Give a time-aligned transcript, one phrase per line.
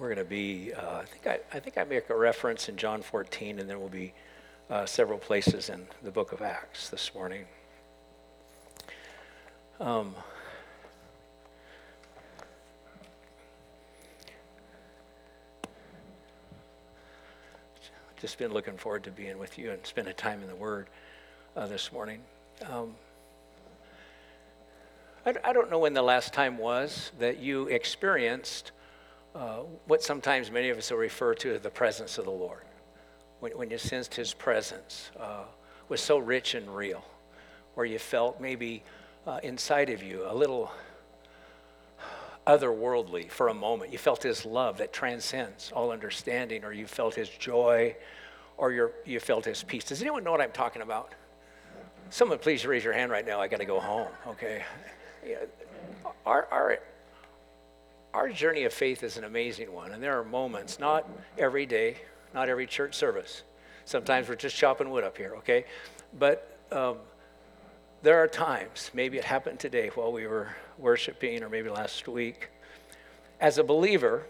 [0.00, 2.76] we're going to be, uh, I, think I, I think I make a reference in
[2.76, 4.14] John 14, and there will be
[4.70, 7.44] uh, several places in the book of Acts this morning.
[9.78, 10.14] Um,
[18.08, 20.86] I've just been looking forward to being with you and spending time in the Word
[21.56, 22.22] uh, this morning.
[22.70, 22.94] Um,
[25.26, 28.72] I, I, don't know when the last time was that you experienced
[29.34, 32.62] uh, what sometimes many of us will refer to as the presence of the Lord.
[33.40, 35.44] When, when you sensed His presence uh,
[35.88, 37.04] was so rich and real,
[37.76, 38.82] or you felt maybe
[39.26, 40.70] uh, inside of you a little
[42.46, 43.92] otherworldly for a moment.
[43.92, 47.96] You felt his love that transcends all understanding, or you felt his joy,
[48.56, 49.84] or you you felt his peace.
[49.84, 51.14] Does anyone know what I'm talking about?
[52.10, 53.40] Someone please raise your hand right now.
[53.40, 54.64] I got to go home, okay?
[55.24, 55.36] Yeah,
[56.26, 56.78] our, our,
[58.12, 61.08] our journey of faith is an amazing one, and there are moments, not
[61.38, 61.96] every day,
[62.34, 63.42] not every church service.
[63.84, 65.64] Sometimes we're just chopping wood up here, okay?
[66.18, 66.96] But um,
[68.02, 72.48] there are times, maybe it happened today while we were worshiping, or maybe last week,
[73.40, 74.26] as a believer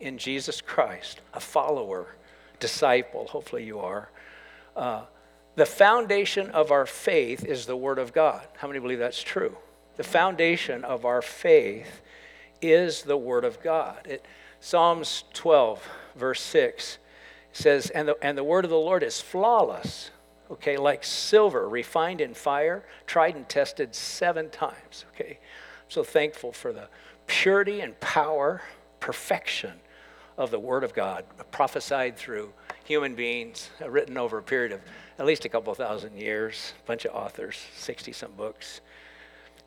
[0.00, 2.14] in Jesus Christ, a follower,
[2.60, 4.10] disciple, hopefully you are,
[4.76, 5.02] uh,
[5.56, 8.46] the foundation of our faith is the Word of God.
[8.58, 9.56] How many believe that's true?
[9.96, 12.00] The foundation of our faith
[12.60, 14.06] is the Word of God.
[14.06, 14.24] It,
[14.60, 16.98] Psalms 12, verse 6
[17.52, 20.10] says, and the, and the Word of the Lord is flawless
[20.50, 25.38] okay, like silver refined in fire, tried and tested seven times, okay?
[25.40, 26.88] I'm so thankful for the
[27.26, 28.62] purity and power,
[29.00, 29.72] perfection
[30.36, 32.52] of the Word of God, prophesied through
[32.84, 34.80] human beings, written over a period of
[35.18, 38.80] at least a couple thousand years, a bunch of authors, 60 some books.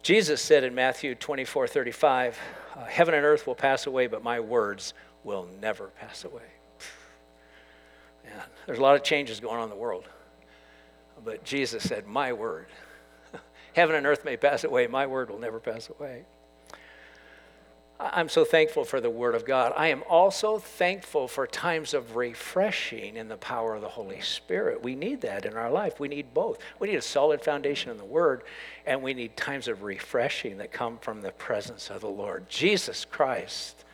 [0.02, 2.40] Jesus said in Matthew 24 35,
[2.76, 6.42] uh, Heaven and earth will pass away, but my words will never pass away.
[8.24, 8.34] Man,
[8.66, 10.08] there's a lot of changes going on in the world.
[11.24, 12.68] But Jesus said, My word.
[13.74, 16.26] Heaven and earth may pass away, my word will never pass away.
[18.04, 19.74] I'm so thankful for the Word of God.
[19.78, 24.82] I am also thankful for times of refreshing in the power of the Holy Spirit.
[24.82, 26.00] We need that in our life.
[26.00, 26.58] We need both.
[26.80, 28.42] We need a solid foundation in the Word,
[28.88, 32.50] and we need times of refreshing that come from the presence of the Lord.
[32.50, 33.86] Jesus Christ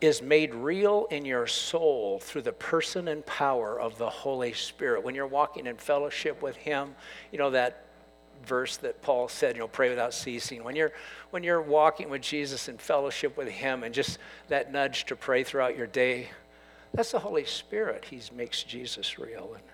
[0.00, 5.02] is made real in your soul through the person and power of the Holy Spirit.
[5.02, 6.94] When you're walking in fellowship with Him,
[7.32, 7.83] you know that
[8.44, 10.64] verse that Paul said, you know, pray without ceasing.
[10.64, 10.92] When you're
[11.30, 14.18] when you're walking with Jesus in fellowship with Him and just
[14.48, 16.28] that nudge to pray throughout your day,
[16.92, 18.04] that's the Holy Spirit.
[18.04, 19.52] He makes Jesus real.
[19.54, 19.64] And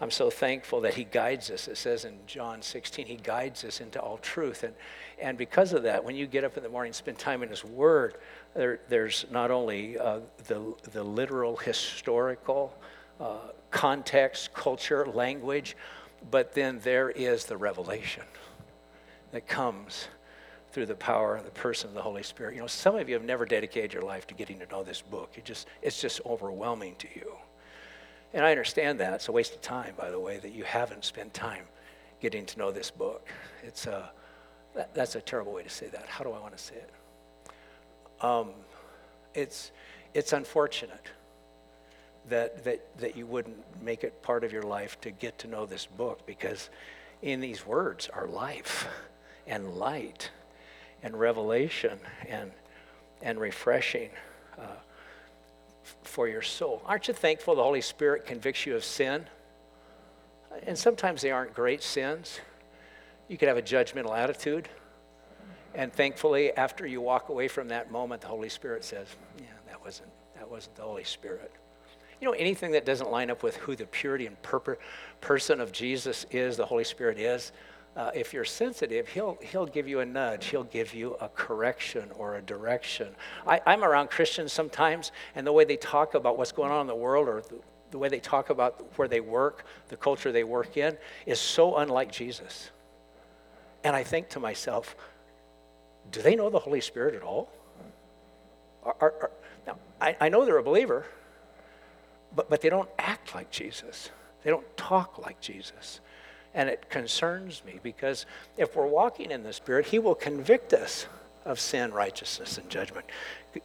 [0.00, 1.66] I'm so thankful that He guides us.
[1.66, 4.62] It says in John 16, He guides us into all truth.
[4.62, 4.74] And,
[5.20, 7.48] and because of that, when you get up in the morning, and spend time in
[7.48, 8.18] His Word,
[8.54, 12.72] there, there's not only uh, the, the literal historical
[13.20, 13.38] uh,
[13.72, 15.76] context, culture, language,
[16.30, 18.24] but then there is the revelation
[19.32, 20.08] that comes
[20.72, 22.54] through the power and the person of the Holy Spirit.
[22.54, 25.00] You know, some of you have never dedicated your life to getting to know this
[25.00, 25.32] book.
[25.36, 27.32] It just, it's just overwhelming to you.
[28.34, 29.14] And I understand that.
[29.14, 31.64] It's a waste of time, by the way, that you haven't spent time
[32.20, 33.26] getting to know this book.
[33.62, 34.10] It's a,
[34.74, 36.06] that, that's a terrible way to say that.
[36.06, 38.24] How do I want to say it?
[38.24, 38.50] Um,
[39.34, 39.70] it's,
[40.12, 41.06] it's unfortunate
[42.28, 45.66] that, that, that you wouldn't make it part of your life to get to know
[45.66, 46.70] this book because
[47.22, 48.86] in these words are life
[49.46, 50.30] and light
[51.02, 52.50] and revelation and,
[53.22, 54.10] and refreshing
[54.58, 54.62] uh,
[56.02, 56.82] for your soul.
[56.86, 59.26] Aren't you thankful the Holy Spirit convicts you of sin?
[60.64, 62.40] And sometimes they aren't great sins.
[63.28, 64.68] You could have a judgmental attitude.
[65.74, 69.06] And thankfully, after you walk away from that moment, the Holy Spirit says,
[69.38, 71.52] Yeah, that wasn't, that wasn't the Holy Spirit.
[72.20, 74.78] You know, anything that doesn't line up with who the purity and purpose,
[75.20, 77.52] person of Jesus is, the Holy Spirit is,
[77.96, 80.46] uh, if you're sensitive, he'll, he'll give you a nudge.
[80.46, 83.08] He'll give you a correction or a direction.
[83.46, 86.86] I, I'm around Christians sometimes, and the way they talk about what's going on in
[86.86, 87.56] the world or the,
[87.90, 90.96] the way they talk about where they work, the culture they work in,
[91.26, 92.70] is so unlike Jesus.
[93.82, 94.94] And I think to myself,
[96.12, 97.50] do they know the Holy Spirit at all?
[98.84, 99.30] Are, are, are,
[99.66, 101.04] now, I, I know they're a believer,
[102.34, 104.10] but, but they don't act like Jesus.
[104.44, 106.00] They don't talk like Jesus.
[106.54, 108.26] And it concerns me because
[108.56, 111.06] if we're walking in the Spirit, He will convict us
[111.44, 113.06] of sin, righteousness, and judgment.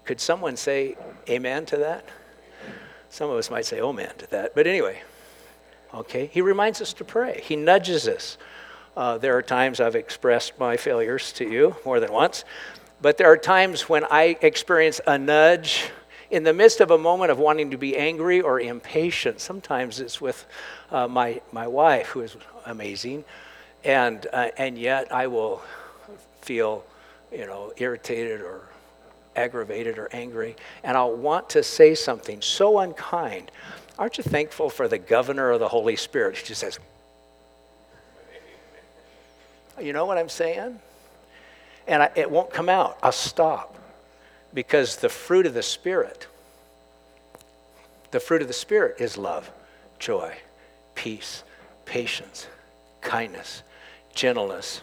[0.05, 0.95] Could someone say
[1.29, 2.05] amen to that?
[3.09, 4.55] Some of us might say amen to that.
[4.55, 5.01] But anyway,
[5.93, 8.37] okay, He reminds us to pray, He nudges us.
[8.95, 12.45] Uh, there are times I've expressed my failures to you more than once,
[13.03, 15.91] But there are times when I experience a nudge
[16.33, 19.39] in the midst of a moment of wanting to be angry or impatient.
[19.39, 20.47] Sometimes it's with
[20.89, 22.35] uh, my, my wife, who is
[22.65, 23.23] amazing,
[23.83, 25.61] and, uh, and yet I will
[26.41, 26.85] feel,
[27.31, 28.67] you know, irritated or
[29.35, 33.51] aggravated or angry, and I'll want to say something so unkind.
[33.99, 36.35] Aren't you thankful for the governor of the Holy Spirit?
[36.37, 36.79] He just says,
[39.79, 40.79] You know what I'm saying?
[41.87, 42.97] And I, it won't come out.
[43.03, 43.77] I'll stop
[44.53, 46.27] because the fruit of the Spirit,
[48.11, 49.51] the fruit of the Spirit is love,
[49.99, 50.35] joy,
[50.95, 51.43] peace,
[51.85, 52.47] patience,
[53.01, 53.63] kindness,
[54.13, 54.81] gentleness,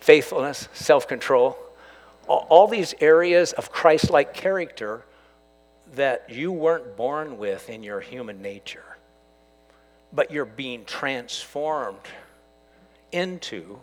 [0.00, 1.56] faithfulness, self control.
[2.26, 5.04] All these areas of Christ like character
[5.94, 8.96] that you weren't born with in your human nature,
[10.12, 11.98] but you're being transformed
[13.12, 13.78] into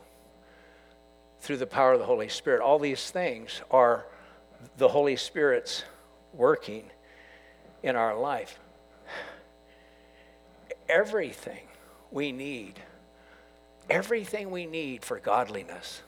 [1.40, 2.62] through the power of the Holy Spirit.
[2.62, 4.06] All these things are
[4.78, 5.84] the Holy Spirit's
[6.34, 6.90] working
[7.84, 8.60] in our life.
[10.88, 11.68] Everything
[12.12, 12.80] we need,
[13.90, 16.02] everything we need for godliness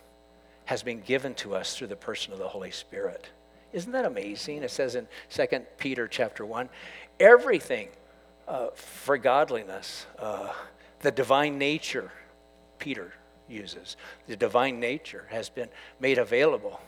[0.65, 3.29] has been given to us through the person of the Holy Spirit.
[3.71, 4.63] Isn't that amazing?
[4.63, 5.45] It says in 2
[5.77, 6.69] Peter chapter 1,
[7.19, 7.89] everything
[8.47, 10.53] uh, for godliness, uh,
[11.00, 12.11] the divine nature,
[12.77, 13.13] Peter
[13.50, 13.97] uses.
[14.27, 15.69] The divine nature has been
[16.00, 16.79] made available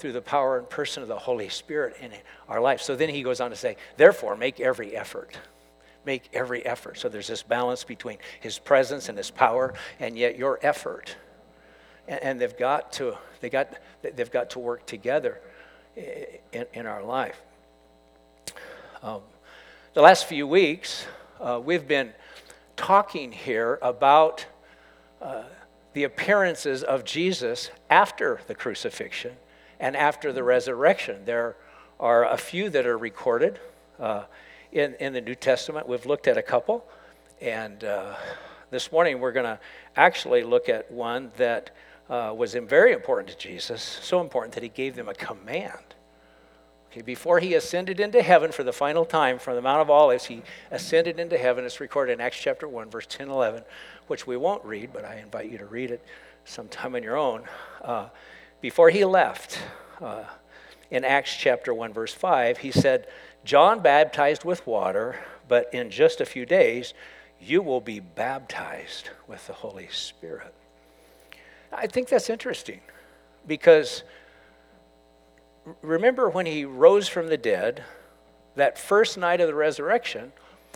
[0.00, 2.10] through the power and person of the Holy Spirit in
[2.48, 2.80] our life.
[2.80, 5.38] So then he goes on to say, therefore, make every effort.
[6.04, 6.98] Make every effort.
[6.98, 11.14] So there's this balance between his presence and his power, and yet your effort.
[12.08, 15.40] And, and they've got to they got they've got to work together
[15.96, 17.40] in, in our life.
[19.02, 19.20] Um,
[19.92, 21.06] the last few weeks,
[21.38, 22.12] uh, we've been
[22.76, 24.46] talking here about
[25.20, 25.42] uh,
[25.92, 29.32] the appearances of Jesus after the crucifixion
[29.80, 31.24] and after the resurrection.
[31.24, 31.56] There
[31.98, 33.58] are a few that are recorded
[33.98, 34.24] uh,
[34.70, 35.88] in, in the New Testament.
[35.88, 36.84] We've looked at a couple,
[37.40, 38.14] and uh,
[38.70, 39.58] this morning we're going to
[39.96, 41.74] actually look at one that
[42.08, 45.96] uh, was very important to Jesus, so important that he gave them a command.
[46.92, 50.26] Okay, before he ascended into heaven for the final time from the Mount of Olives,
[50.26, 51.64] he ascended into heaven.
[51.64, 53.62] It's recorded in Acts chapter 1, verse 10 11
[54.10, 56.04] which we won't read, but I invite you to read it
[56.44, 57.44] sometime on your own.
[57.80, 58.08] Uh,
[58.60, 59.58] before he left,
[60.00, 60.24] uh,
[60.90, 63.06] in Acts chapter 1, verse 5, he said,
[63.44, 65.16] John baptized with water,
[65.48, 66.94] but in just a few days,
[67.40, 70.54] you will be baptized with the Holy Spirit.
[71.72, 72.80] I think that's interesting
[73.46, 74.02] because
[75.82, 77.84] remember when he rose from the dead,
[78.56, 80.32] that first night of the resurrection,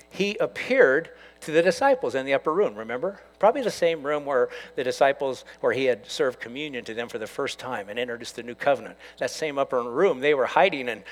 [0.09, 1.11] he appeared
[1.41, 3.21] to the disciples in the upper room, remember?
[3.45, 7.19] Probably the same room where the disciples, where he had served communion to them for
[7.19, 8.97] the first time and introduced the new covenant.
[9.19, 11.03] That same upper room, they were hiding and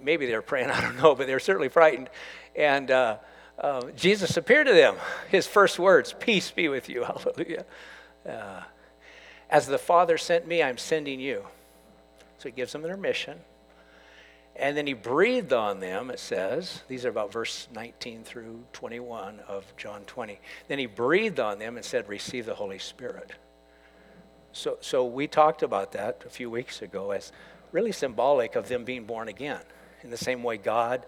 [0.00, 2.08] maybe they were praying, I don't know, but they were certainly frightened.
[2.56, 3.18] And uh,
[3.58, 4.96] uh, Jesus appeared to them.
[5.28, 7.04] His first words, Peace be with you.
[7.04, 7.66] Hallelujah.
[8.26, 8.62] Uh,
[9.50, 11.44] As the Father sent me, I'm sending you.
[12.38, 13.38] So he gives them their mission.
[14.56, 16.82] And then he breathed on them, it says.
[16.88, 20.40] These are about verse 19 through 21 of John 20.
[20.68, 23.32] Then he breathed on them and said, Receive the Holy Spirit.
[24.52, 27.32] So, so we talked about that a few weeks ago as
[27.72, 29.60] really symbolic of them being born again.
[30.02, 31.06] In the same way, God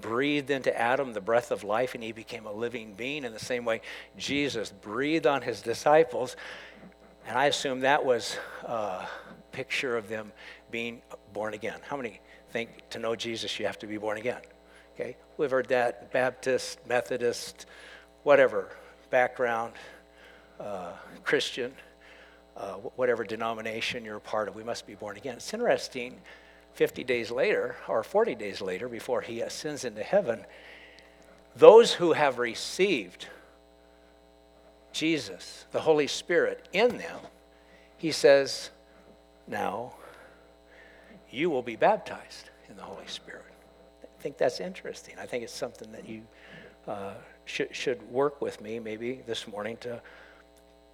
[0.00, 3.24] breathed into Adam the breath of life and he became a living being.
[3.24, 3.80] In the same way,
[4.16, 6.36] Jesus breathed on his disciples.
[7.26, 9.06] And I assume that was a
[9.52, 10.32] picture of them
[10.70, 11.80] being born again.
[11.86, 12.20] How many?
[12.52, 14.42] Think to know Jesus, you have to be born again.
[14.94, 15.16] Okay?
[15.38, 17.66] We've heard that Baptist, Methodist,
[18.22, 18.76] whatever
[19.10, 19.72] background,
[20.60, 20.92] uh,
[21.24, 21.72] Christian,
[22.56, 25.36] uh, whatever denomination you're a part of, we must be born again.
[25.36, 26.20] It's interesting,
[26.74, 30.44] 50 days later, or 40 days later, before he ascends into heaven,
[31.56, 33.26] those who have received
[34.92, 37.20] Jesus, the Holy Spirit, in them,
[37.96, 38.70] he says,
[39.46, 39.94] now
[41.32, 43.44] you will be baptized in the Holy Spirit.
[44.02, 45.14] I think that's interesting.
[45.18, 46.22] I think it's something that you
[46.86, 50.00] uh, should, should work with me maybe this morning to,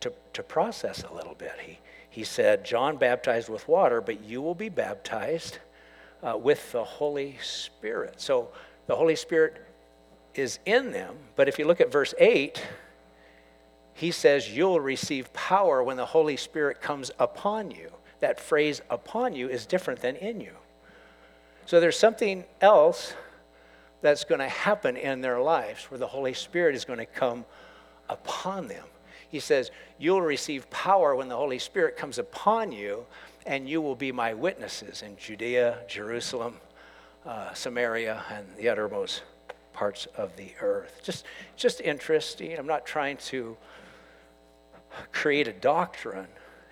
[0.00, 1.52] to, to process a little bit.
[1.60, 1.78] He,
[2.08, 5.58] he said, John baptized with water, but you will be baptized
[6.22, 8.20] uh, with the Holy Spirit.
[8.20, 8.48] So
[8.86, 9.64] the Holy Spirit
[10.34, 12.64] is in them, but if you look at verse 8,
[13.94, 17.90] he says, You'll receive power when the Holy Spirit comes upon you
[18.20, 20.52] that phrase upon you is different than in you.
[21.66, 23.14] So there's something else
[24.00, 27.44] that's going to happen in their lives where the Holy Spirit is going to come
[28.08, 28.84] upon them.
[29.28, 33.04] He says, You'll receive power when the Holy Spirit comes upon you,
[33.44, 36.56] and you will be my witnesses in Judea, Jerusalem,
[37.26, 39.22] uh, Samaria, and the uttermost
[39.72, 41.00] parts of the earth.
[41.02, 41.24] Just,
[41.56, 42.58] just interesting.
[42.58, 43.56] I'm not trying to
[45.12, 46.28] create a doctrine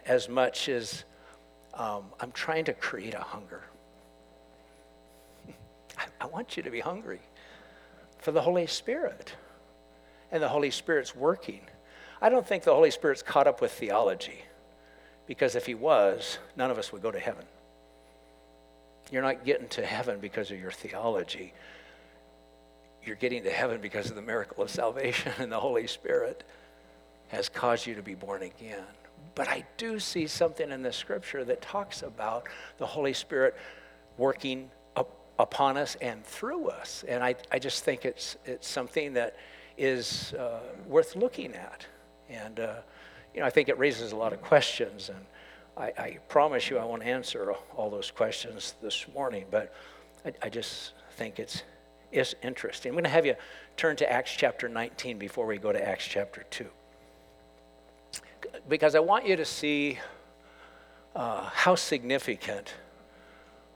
[0.07, 1.05] as much as
[1.77, 3.63] um, I'm trying to create a hunger.
[5.99, 7.21] I, I want you to be hungry
[8.19, 9.35] for the Holy Spirit.
[10.33, 11.61] And the Holy Spirit's working.
[12.21, 14.43] I don't think the Holy Spirit's caught up with theology,
[15.27, 17.45] because if he was, none of us would go to heaven.
[19.13, 21.53] You're not getting to heaven because of your theology.
[23.05, 26.43] You're getting to heaven because of the miracle of salvation, and the Holy Spirit
[27.29, 28.85] has caused you to be born again.
[29.37, 33.55] But I do see something in the scripture that talks about the Holy Spirit
[34.17, 37.05] working up upon us and through us.
[37.07, 39.37] And I, I just think it's, it's something that
[39.77, 41.87] is uh, worth looking at.
[42.31, 42.77] And, uh,
[43.35, 45.11] you know, I think it raises a lot of questions.
[45.11, 45.27] And
[45.77, 49.75] I, I, promise you I won't answer all those questions this morning, but
[50.25, 51.63] I, I just think it's,
[52.11, 52.89] it's interesting.
[52.89, 53.35] I'm going to have you
[53.77, 56.67] turn to Acts chapter 19 before we go to Acts chapter 2
[58.69, 59.99] because I want you to see
[61.15, 62.75] uh, how significant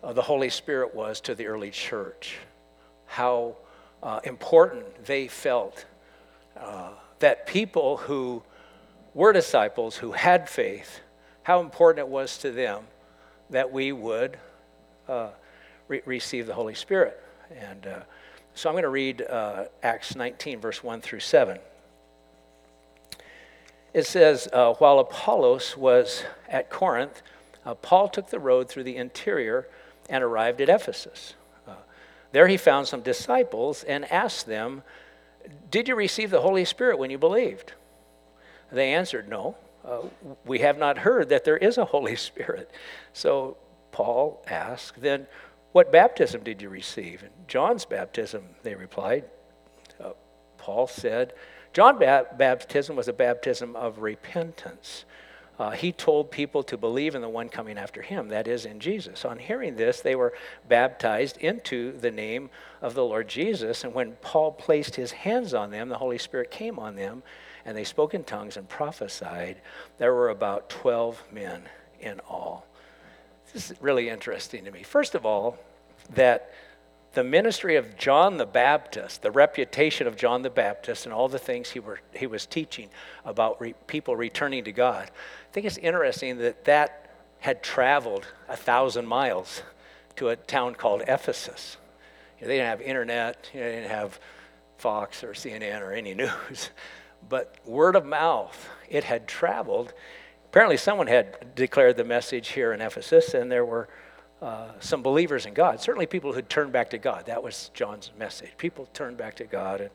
[0.02, 2.38] uh, the Holy Spirit was to the early church,
[3.06, 3.56] how
[4.02, 5.84] uh, important they felt
[6.58, 8.42] uh, that people who
[9.14, 11.00] were disciples, who had faith,
[11.42, 12.84] how important it was to them
[13.50, 14.38] that we would
[15.08, 15.28] uh,
[15.88, 17.22] re- receive the Holy Spirit.
[17.54, 18.00] And uh,
[18.54, 19.22] so I'm going to read
[19.82, 21.58] Acts 19, verse 1 through 7
[23.92, 27.22] it says, uh, while Apollos was at Corinth,
[27.64, 29.68] uh, Paul took the road through the interior
[30.08, 31.34] and arrived at Ephesus.
[31.66, 31.74] Uh,
[32.32, 34.82] there he found some disciples and asked them,
[35.70, 37.72] Did you receive the Holy Spirit when you believed?
[38.72, 40.02] They answered, No, uh,
[40.44, 42.70] we have not heard that there is a Holy Spirit.
[43.12, 43.56] So
[43.92, 45.26] Paul asked, Then
[45.72, 47.22] what baptism did you receive?
[47.22, 49.24] And John's baptism, they replied.
[50.02, 50.10] Uh,
[50.58, 51.34] Paul said,
[51.72, 55.04] John's baptism was a baptism of repentance.
[55.60, 58.80] Uh, he told people to believe in the one coming after him, that is, in
[58.80, 59.26] Jesus.
[59.26, 60.32] On hearing this, they were
[60.68, 62.48] baptized into the name
[62.80, 63.84] of the Lord Jesus.
[63.84, 67.22] And when Paul placed his hands on them, the Holy Spirit came on them,
[67.66, 69.60] and they spoke in tongues and prophesied.
[69.98, 71.64] There were about 12 men
[72.00, 72.66] in all.
[73.52, 74.82] This is really interesting to me.
[74.82, 75.58] First of all,
[76.14, 76.54] that
[77.12, 81.38] the ministry of John the Baptist, the reputation of John the Baptist, and all the
[81.38, 82.88] things he, were, he was teaching
[83.24, 85.10] about re, people returning to God.
[85.10, 89.62] I think it's interesting that that had traveled a thousand miles
[90.16, 91.78] to a town called Ephesus.
[92.38, 94.20] You know, they didn't have internet, you know, they didn't have
[94.78, 96.70] Fox or CNN or any news,
[97.28, 99.92] but word of mouth, it had traveled.
[100.46, 103.88] Apparently, someone had declared the message here in Ephesus, and there were
[104.42, 105.80] uh, some believers in God.
[105.80, 107.26] Certainly, people who'd turned back to God.
[107.26, 108.50] That was John's message.
[108.56, 109.90] People turned back to God and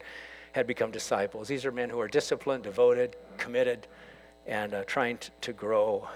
[0.52, 1.48] had become disciples.
[1.48, 3.88] These are men who are disciplined, devoted, committed,
[4.46, 6.08] and uh, trying to, to, grow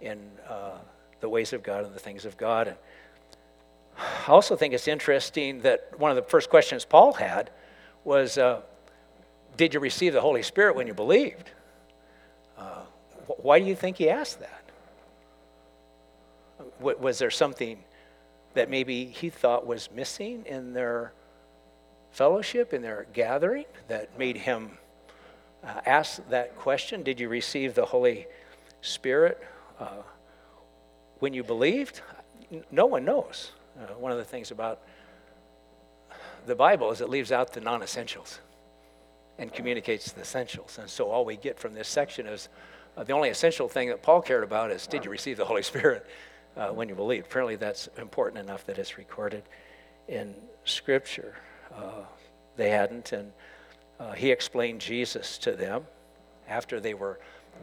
[0.00, 0.78] in uh,
[1.20, 2.68] the ways of God and the things of God.
[2.68, 2.76] And
[3.96, 7.50] I also think it's interesting that one of the first questions Paul had
[8.04, 8.60] was uh,
[9.56, 11.50] Did you receive the Holy Spirit when you believed?
[12.58, 12.82] Uh,
[13.38, 14.65] why do you think he asked that?
[16.80, 17.78] Was there something
[18.54, 21.12] that maybe he thought was missing in their
[22.10, 24.78] fellowship, in their gathering, that made him
[25.62, 27.02] uh, ask that question?
[27.02, 28.26] Did you receive the Holy
[28.80, 29.42] Spirit
[29.78, 30.02] uh,
[31.18, 32.00] when you believed?
[32.70, 33.52] No one knows.
[33.78, 34.80] Uh, one of the things about
[36.46, 38.40] the Bible is it leaves out the non essentials
[39.38, 40.78] and communicates the essentials.
[40.78, 42.48] And so all we get from this section is
[42.96, 45.62] uh, the only essential thing that Paul cared about is did you receive the Holy
[45.62, 46.06] Spirit?
[46.56, 47.24] Uh, when you believe.
[47.24, 49.42] Apparently, that's important enough that it's recorded
[50.08, 50.34] in
[50.64, 51.36] Scripture.
[51.74, 52.04] Uh,
[52.56, 53.32] they hadn't, and
[54.00, 55.84] uh, he explained Jesus to them
[56.48, 57.18] after they were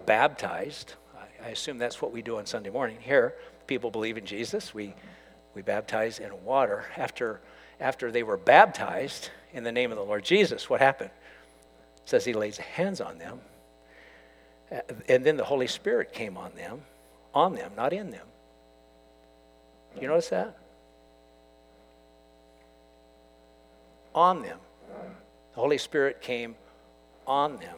[0.06, 0.96] baptized.
[1.16, 2.98] I, I, assume that's what we do on Sunday morning.
[3.00, 3.36] Here,
[3.68, 4.74] people believe in Jesus.
[4.74, 4.94] We,
[5.56, 6.86] we baptize in water.
[6.98, 7.42] After,
[7.80, 11.12] after they were baptized in the name of the Lord Jesus, what happened?
[12.04, 13.40] It says he lays hands on them.
[14.72, 16.82] Uh, and then the Holy Spirit came on them,
[17.34, 18.28] on them, not in them.
[20.00, 20.58] You notice that?
[24.16, 24.60] On them.
[25.54, 26.56] The Holy Spirit came
[27.28, 27.78] on them.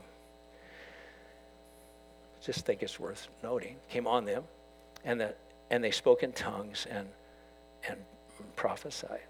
[2.41, 3.77] Just think it's worth noting.
[3.89, 4.43] Came on them,
[5.03, 5.33] and, the,
[5.71, 7.07] and they spoke in tongues and,
[7.89, 7.97] and
[8.55, 9.21] prophesied.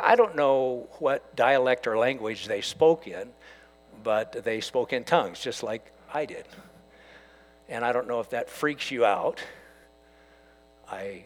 [0.00, 3.28] I don't know what dialect or language they spoke in,
[4.02, 6.46] but they spoke in tongues, just like I did.
[7.68, 9.40] And I don't know if that freaks you out.
[10.90, 11.24] I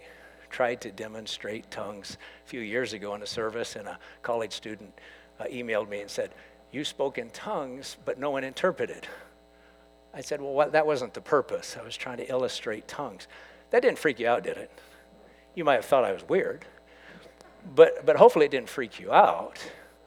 [0.51, 4.93] tried to demonstrate tongues a few years ago in a service, and a college student
[5.41, 6.31] uh, emailed me and said,
[6.73, 9.07] You spoke in tongues, but no one interpreted.
[10.15, 11.77] I said, Well, what, that wasn't the purpose.
[11.79, 13.27] I was trying to illustrate tongues.
[13.71, 14.71] That didn't freak you out, did it?
[15.55, 16.65] You might have thought I was weird,
[17.75, 19.59] but, but hopefully it didn't freak you out.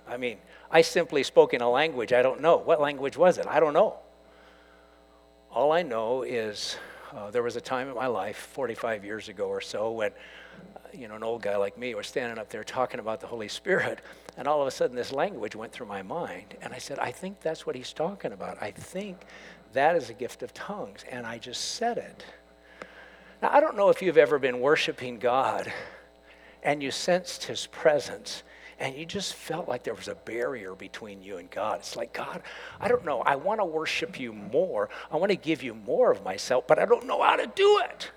[0.08, 0.38] I mean,
[0.72, 2.58] I simply spoke in a language I don't know.
[2.58, 3.48] What language was it?
[3.48, 3.98] I don't know.
[5.52, 6.78] All I know is
[7.16, 10.80] uh, there was a time in my life, 45 years ago or so, when uh,
[10.94, 13.48] you know an old guy like me was standing up there talking about the Holy
[13.48, 14.02] Spirit,
[14.38, 17.12] and all of a sudden this language went through my mind, and I said, I
[17.12, 18.62] think that's what he's talking about.
[18.62, 19.18] I think
[19.74, 22.24] that is a gift of tongues, and I just said it.
[23.42, 25.74] Now I don't know if you've ever been worshiping God,
[26.62, 28.44] and you sensed His presence
[28.80, 31.80] and you just felt like there was a barrier between you and God.
[31.80, 32.42] It's like, God,
[32.80, 33.22] I don't know.
[33.22, 34.90] I want to worship you more.
[35.12, 37.82] I want to give you more of myself, but I don't know how to do
[37.84, 38.12] it.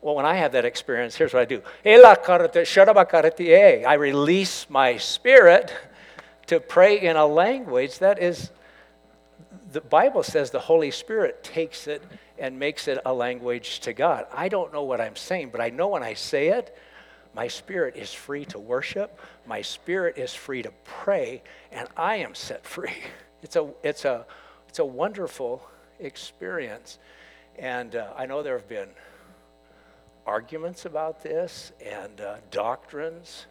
[0.00, 3.84] Well, when I have that experience, here's what I do eh.
[3.86, 5.74] I release my spirit
[6.46, 8.50] to pray in a language that is,
[9.72, 12.02] the Bible says the Holy Spirit takes it
[12.38, 14.26] and makes it a language to God.
[14.32, 16.76] I don't know what I'm saying, but I know when I say it,
[17.36, 19.20] my spirit is free to worship.
[19.46, 22.96] My spirit is free to pray, and I am set free.
[23.42, 24.26] It's a, it's a,
[24.66, 25.62] it's a wonderful
[26.00, 26.98] experience.
[27.58, 28.88] And uh, I know there have been
[30.26, 33.46] arguments about this and uh, doctrines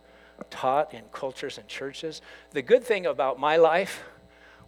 [0.49, 2.21] taught in cultures and churches.
[2.51, 4.03] The good thing about my life,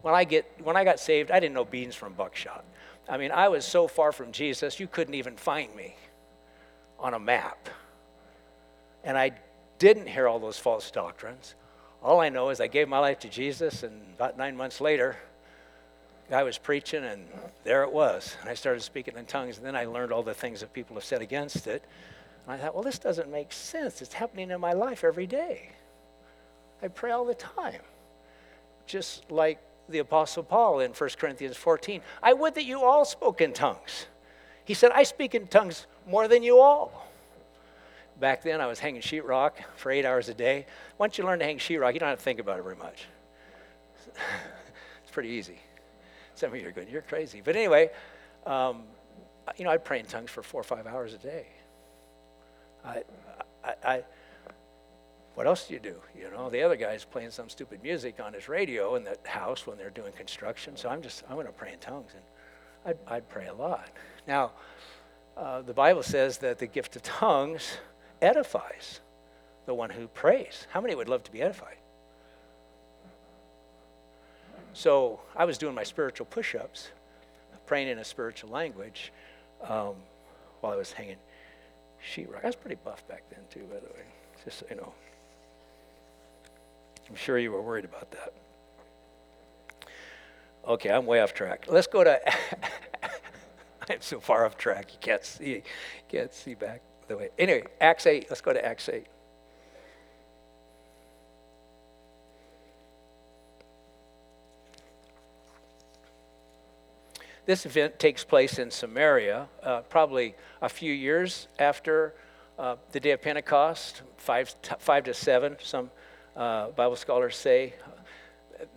[0.01, 2.63] when I, get, when I got saved, I didn't know beans from buckshot.
[3.09, 5.95] I mean, I was so far from Jesus, you couldn't even find me
[6.99, 7.69] on a map.
[9.07, 9.31] And I
[9.79, 11.55] didn't hear all those false doctrines.
[12.03, 15.15] All I know is I gave my life to Jesus, and about nine months later,
[16.29, 17.25] I was preaching, and
[17.63, 18.35] there it was.
[18.41, 20.97] And I started speaking in tongues, and then I learned all the things that people
[20.97, 21.85] have said against it.
[22.45, 24.01] And I thought, well, this doesn't make sense.
[24.01, 25.69] It's happening in my life every day.
[26.83, 27.79] I pray all the time.
[28.87, 32.01] Just like the Apostle Paul in 1 Corinthians 14.
[32.21, 34.07] I would that you all spoke in tongues.
[34.65, 37.06] He said, I speak in tongues more than you all
[38.19, 40.65] back then I was hanging sheetrock for eight hours a day.
[40.97, 43.05] Once you learn to hang sheetrock, you don't have to think about it very much.
[45.03, 45.59] it's pretty easy.
[46.35, 47.41] Some of you are going, you're crazy.
[47.43, 47.89] But anyway,
[48.45, 48.83] um,
[49.57, 51.47] you know, I'd pray in tongues for four or five hours a day.
[52.85, 53.03] I,
[53.63, 54.03] I, I,
[55.35, 55.95] what else do you do?
[56.17, 59.67] You know, the other guy's playing some stupid music on his radio in the house
[59.67, 60.75] when they're doing construction.
[60.75, 62.11] So I'm just, I'm going to pray in tongues.
[62.13, 62.23] And
[63.07, 63.89] I'd, I'd pray a lot.
[64.27, 64.51] Now,
[65.35, 67.77] uh, the Bible says that the gift of tongues
[68.21, 69.01] edifies
[69.65, 70.65] the one who prays.
[70.71, 71.77] How many would love to be edified?
[74.73, 76.89] So I was doing my spiritual push ups,
[77.65, 79.11] praying in a spiritual language
[79.63, 79.95] um,
[80.61, 81.17] while I was hanging
[82.13, 82.43] sheetrock.
[82.43, 84.05] I was pretty buff back then, too, by the way,
[84.45, 84.93] just you know.
[87.09, 88.33] I'm sure you were worried about that.
[90.67, 91.65] Okay, I'm way off track.
[91.67, 92.19] Let's go to.
[93.89, 95.63] I'm so far off track, you can't see,
[96.09, 97.29] can't see back the way.
[97.37, 98.27] Anyway, Acts 8.
[98.29, 99.05] Let's go to Acts 8.
[107.45, 112.13] This event takes place in Samaria, uh, probably a few years after
[112.59, 115.89] uh, the day of Pentecost, five, t- five to seven, some
[116.35, 117.73] uh, Bible scholars say.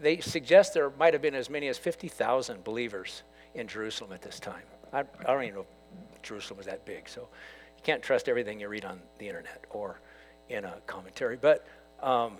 [0.00, 3.24] They suggest there might have been as many as 50,000 believers
[3.56, 4.62] in Jerusalem at this time.
[4.92, 5.66] I, I don't even know
[6.14, 7.28] if Jerusalem was that big, so
[7.80, 9.98] you can't trust everything you read on the internet or
[10.50, 11.38] in a commentary.
[11.40, 11.66] But
[12.02, 12.36] um,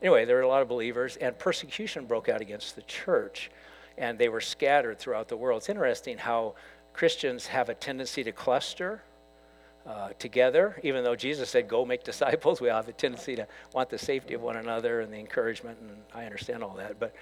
[0.00, 3.50] anyway, there were a lot of believers, and persecution broke out against the church,
[3.98, 5.58] and they were scattered throughout the world.
[5.58, 6.54] It's interesting how
[6.94, 9.02] Christians have a tendency to cluster.
[9.84, 13.48] Uh, together, even though Jesus said, Go make disciples, we all have a tendency to
[13.74, 17.00] want the safety of one another and the encouragement, and I understand all that.
[17.00, 17.16] But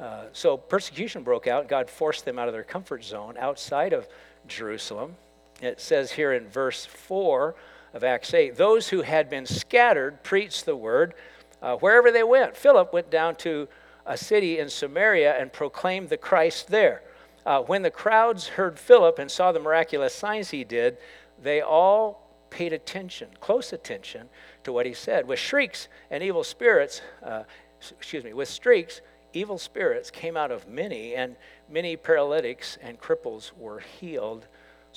[0.00, 1.68] uh, so persecution broke out.
[1.68, 4.08] God forced them out of their comfort zone outside of
[4.46, 5.16] Jerusalem.
[5.60, 7.54] It says here in verse 4
[7.94, 11.14] of Acts 8 those who had been scattered preached the word
[11.60, 12.56] uh, wherever they went.
[12.56, 13.68] Philip went down to
[14.06, 17.02] a city in Samaria and proclaimed the Christ there.
[17.44, 20.98] Uh, when the crowds heard Philip and saw the miraculous signs he did,
[21.40, 24.28] they all paid attention, close attention
[24.64, 25.26] to what he said.
[25.26, 27.44] With shrieks and evil spirits, uh,
[27.80, 29.00] excuse me, with shrieks,
[29.32, 31.36] evil spirits came out of many, and
[31.68, 34.46] many paralytics and cripples were healed.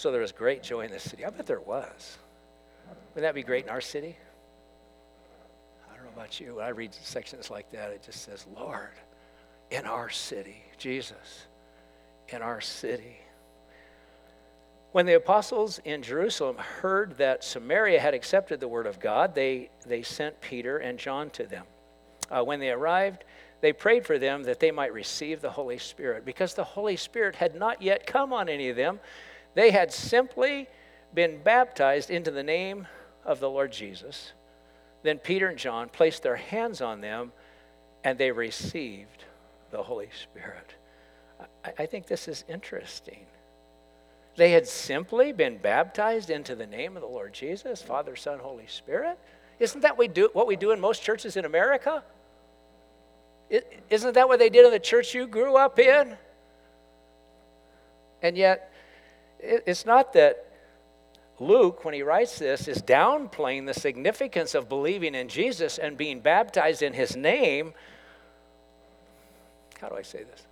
[0.01, 1.23] So there was great joy in the city.
[1.23, 2.17] I bet there was.
[3.13, 4.17] Wouldn't that be great in our city?
[5.87, 6.55] I don't know about you.
[6.55, 8.95] When I read sections like that, it just says, Lord,
[9.69, 11.45] in our city, Jesus,
[12.29, 13.19] in our city.
[14.91, 19.69] When the apostles in Jerusalem heard that Samaria had accepted the word of God, they,
[19.85, 21.65] they sent Peter and John to them.
[22.31, 23.23] Uh, when they arrived,
[23.61, 26.25] they prayed for them that they might receive the Holy Spirit.
[26.25, 28.99] Because the Holy Spirit had not yet come on any of them,
[29.53, 30.67] they had simply
[31.13, 32.87] been baptized into the name
[33.25, 34.33] of the Lord Jesus.
[35.03, 37.31] Then Peter and John placed their hands on them
[38.03, 39.25] and they received
[39.71, 40.75] the Holy Spirit.
[41.63, 43.25] I, I think this is interesting.
[44.37, 48.67] They had simply been baptized into the name of the Lord Jesus, Father, Son, Holy
[48.67, 49.19] Spirit.
[49.59, 52.03] Isn't that we do, what we do in most churches in America?
[53.89, 56.15] Isn't that what they did in the church you grew up in?
[58.21, 58.70] And yet,
[59.41, 60.47] it's not that
[61.39, 66.19] Luke, when he writes this, is downplaying the significance of believing in Jesus and being
[66.19, 67.73] baptized in his name.
[69.79, 70.45] How do I say this?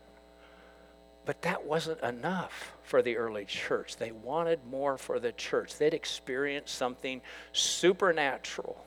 [1.26, 3.98] But that wasn't enough for the early church.
[3.98, 5.78] They wanted more for the church.
[5.78, 7.22] They'd experienced something
[7.54, 8.84] supernatural.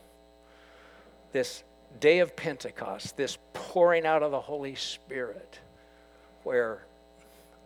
[1.30, 1.62] This
[2.00, 5.60] day of Pentecost, this pouring out of the Holy Spirit,
[6.42, 6.84] where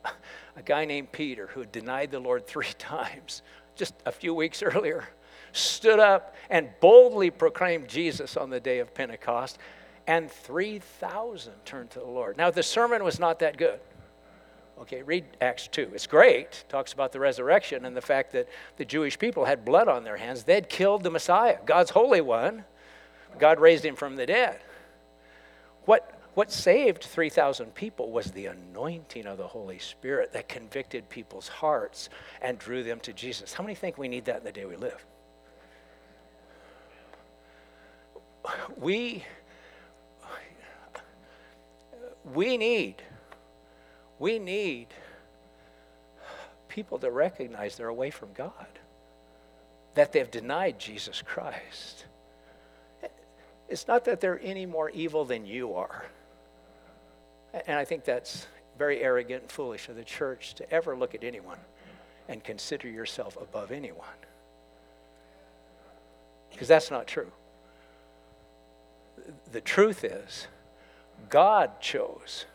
[0.57, 3.42] a guy named Peter, who had denied the Lord three times
[3.75, 5.09] just a few weeks earlier,
[5.53, 9.59] stood up and boldly proclaimed Jesus on the day of Pentecost,
[10.07, 12.37] and 3,000 turned to the Lord.
[12.37, 13.81] Now, the sermon was not that good.
[14.79, 15.90] Okay, read Acts 2.
[15.95, 16.64] It's great.
[16.69, 20.19] Talks about the resurrection and the fact that the Jewish people had blood on their
[20.19, 20.45] hands.
[20.45, 22.64] They'd killed the Messiah, God's Holy One.
[23.38, 24.61] God raised him from the dead.
[25.87, 31.49] What what saved 3,000 people was the anointing of the Holy Spirit that convicted people's
[31.49, 32.11] hearts
[32.42, 33.55] and drew them to Jesus.
[33.55, 35.03] How many think we need that in the day we live?
[38.77, 39.25] We,
[42.35, 42.96] we need,
[44.18, 44.88] we need
[46.68, 48.68] people to recognize they're away from God,
[49.94, 52.05] that they've denied Jesus Christ.
[53.70, 56.05] It's not that they're any more evil than you are.
[57.66, 58.47] And I think that's
[58.79, 61.59] very arrogant and foolish of the church to ever look at anyone
[62.29, 64.07] and consider yourself above anyone.
[66.51, 67.31] Because that's not true.
[69.53, 70.49] The truth is,
[71.29, 72.47] God chose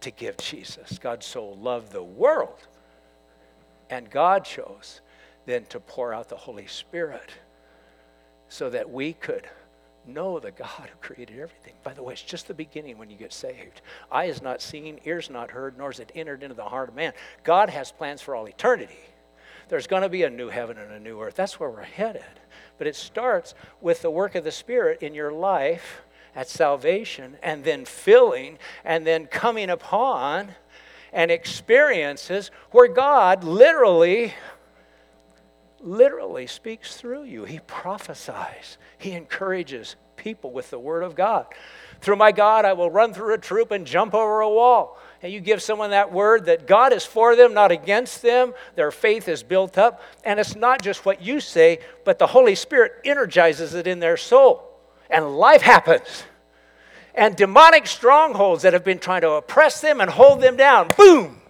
[0.00, 0.98] to give Jesus.
[0.98, 2.66] God so loved the world.
[3.90, 5.00] And God chose
[5.46, 7.30] then to pour out the Holy Spirit
[8.48, 9.48] so that we could
[10.06, 11.74] know the God who created everything.
[11.82, 13.82] By the way, it's just the beginning when you get saved.
[14.10, 16.94] Eye is not seen, ears not heard, nor is it entered into the heart of
[16.94, 17.12] man.
[17.44, 18.98] God has plans for all eternity.
[19.68, 21.34] There's going to be a new heaven and a new earth.
[21.34, 22.24] That's where we're headed.
[22.78, 26.02] But it starts with the work of the Spirit in your life
[26.34, 30.48] at salvation, and then filling, and then coming upon
[31.12, 34.32] and experiences where God literally
[35.82, 37.44] literally speaks through you.
[37.44, 41.46] He prophesies, He encourages people with the Word of God.
[42.00, 44.98] Through my God, I will run through a troop and jump over a wall.
[45.22, 48.54] And you give someone that word that God is for them, not against them.
[48.74, 50.02] Their faith is built up.
[50.24, 54.16] And it's not just what you say, but the Holy Spirit energizes it in their
[54.16, 54.68] soul.
[55.08, 56.24] And life happens.
[57.14, 61.40] And demonic strongholds that have been trying to oppress them and hold them down, boom,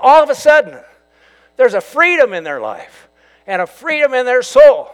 [0.00, 0.80] all of a sudden,
[1.56, 3.05] there's a freedom in their life
[3.46, 4.90] and a freedom in their soul.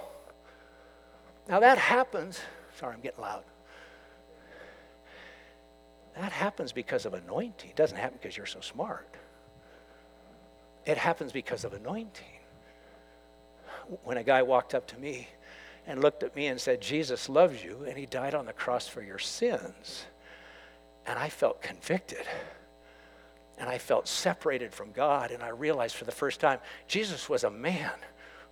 [1.49, 2.41] Now that happens,
[2.79, 3.45] sorry, I'm getting loud.
[6.17, 7.71] That happens because of anointing.
[7.71, 9.09] It doesn't happen because you're so smart.
[10.85, 12.27] It happens because of anointing.
[14.05, 15.29] When a guy walked up to me
[15.87, 18.87] and looked at me and said, Jesus loves you, and he died on the cross
[18.87, 20.05] for your sins.
[21.07, 22.25] And I felt convicted.
[23.59, 25.31] And I felt separated from God.
[25.31, 27.91] And I realized for the first time, Jesus was a man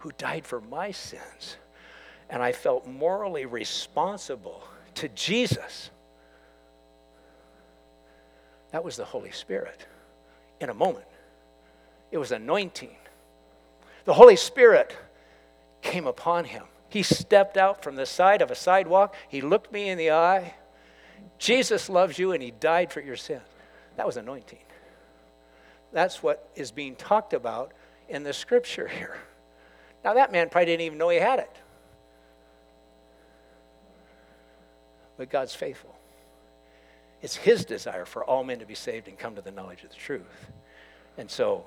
[0.01, 1.57] who died for my sins.
[2.29, 4.63] And I felt morally responsible
[4.95, 5.91] to Jesus.
[8.73, 9.87] That was the Holy Spirit
[10.61, 11.07] in a moment.
[12.11, 12.95] It was anointing.
[14.05, 14.97] The Holy Spirit
[15.83, 16.65] came upon him.
[16.89, 19.15] He stepped out from the side of a sidewalk.
[19.29, 20.55] He looked me in the eye.
[21.39, 23.41] Jesus loves you and he died for your sin.
[23.97, 24.59] That was anointing.
[25.93, 27.73] That's what is being talked about
[28.09, 29.17] in the scripture here.
[30.05, 31.57] Now, that man probably didn't even know he had it.
[35.19, 35.95] But God's faithful.
[37.23, 39.91] It's his desire for all men to be saved and come to the knowledge of
[39.91, 40.51] the truth.
[41.19, 41.65] And so,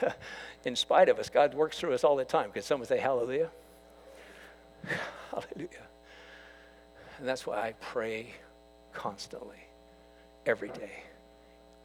[0.64, 2.50] in spite of us, God works through us all the time.
[2.52, 3.50] Could someone say hallelujah?
[5.30, 5.68] hallelujah.
[7.18, 8.32] And that's why I pray
[8.92, 9.66] constantly,
[10.46, 11.04] every day,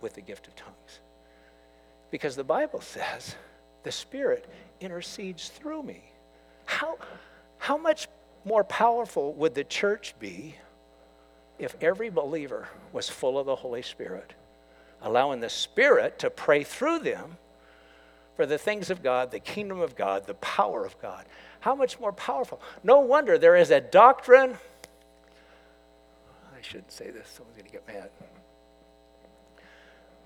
[0.02, 1.00] with the gift of tongues.
[2.12, 3.36] Because the Bible says
[3.84, 6.04] the Spirit intercedes through me.
[6.66, 6.98] How,
[7.58, 8.08] how much
[8.46, 10.56] more powerful would the church be
[11.58, 14.34] if every believer was full of the Holy Spirit,
[15.02, 17.38] allowing the Spirit to pray through them
[18.36, 21.26] for the things of God, the kingdom of God, the power of God?
[21.60, 22.62] How much more powerful?
[22.84, 24.58] No wonder there is a doctrine.
[26.58, 28.10] I shouldn't say this, someone's going to get mad.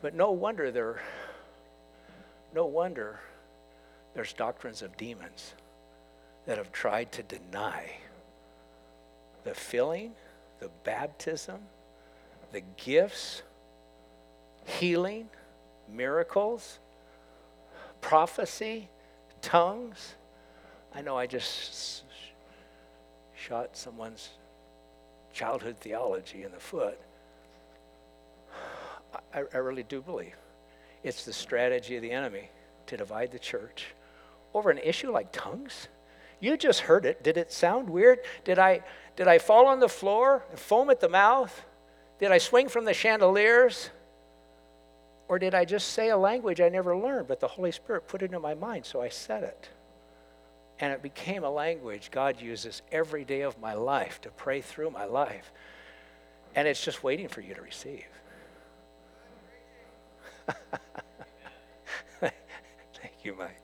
[0.01, 1.01] But no wonder there,
[2.53, 3.19] no wonder
[4.13, 5.53] there's doctrines of demons
[6.45, 7.91] that have tried to deny
[9.43, 10.11] the filling,
[10.59, 11.59] the baptism,
[12.51, 13.41] the gifts,
[14.65, 15.27] healing,
[15.91, 16.79] miracles,
[18.01, 18.87] prophecy,
[19.41, 20.15] tongues.
[20.93, 22.03] I know I just
[23.35, 24.29] shot someone's
[25.33, 26.99] childhood theology in the foot.
[29.33, 30.35] I, I really do believe
[31.03, 32.49] it's the strategy of the enemy
[32.87, 33.87] to divide the church
[34.53, 35.87] over an issue like tongues.
[36.39, 37.23] You just heard it.
[37.23, 38.19] Did it sound weird?
[38.43, 38.81] Did I,
[39.15, 41.65] did I fall on the floor and foam at the mouth?
[42.19, 43.89] Did I swing from the chandeliers?
[45.27, 48.21] Or did I just say a language I never learned, but the Holy Spirit put
[48.21, 49.69] it in my mind, so I said it?
[50.79, 54.89] And it became a language God uses every day of my life to pray through
[54.89, 55.51] my life.
[56.55, 58.05] And it's just waiting for you to receive.
[62.19, 62.33] Thank
[63.23, 63.61] you, Mike.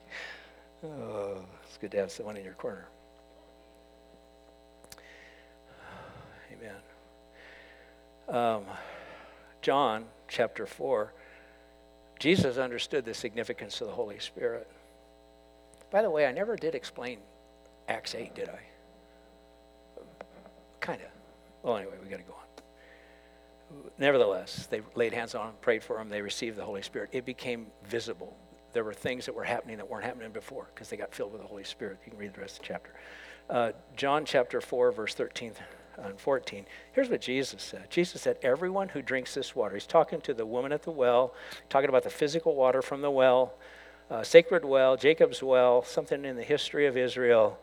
[0.83, 2.87] Oh, it's good to have someone in your corner.
[6.53, 6.75] Amen.
[8.29, 8.63] Um,
[9.61, 11.13] John chapter 4,
[12.17, 14.67] Jesus understood the significance of the Holy Spirit.
[15.91, 17.19] By the way, I never did explain
[17.89, 18.59] Acts 8, did I?
[20.79, 21.07] Kind of.
[21.63, 22.39] Well, anyway, we got to go on.
[23.97, 27.09] Nevertheless, they laid hands on him, prayed for him, they received the Holy Spirit.
[27.11, 28.35] It became visible.
[28.73, 31.41] There were things that were happening that weren't happening before because they got filled with
[31.41, 31.99] the Holy Spirit.
[32.05, 32.91] You can read the rest of the chapter.
[33.49, 35.53] Uh, John chapter 4, verse 13
[35.97, 36.65] and 14.
[36.93, 40.45] Here's what Jesus said Jesus said, Everyone who drinks this water, he's talking to the
[40.45, 41.34] woman at the well,
[41.67, 43.53] talking about the physical water from the well
[44.10, 47.60] uh, sacred well, Jacob's well, something in the history of Israel.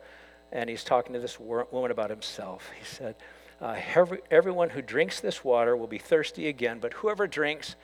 [0.53, 2.71] And he's talking to this woman about himself.
[2.79, 3.17] He said,
[3.61, 7.75] uh, every, Everyone who drinks this water will be thirsty again, but whoever drinks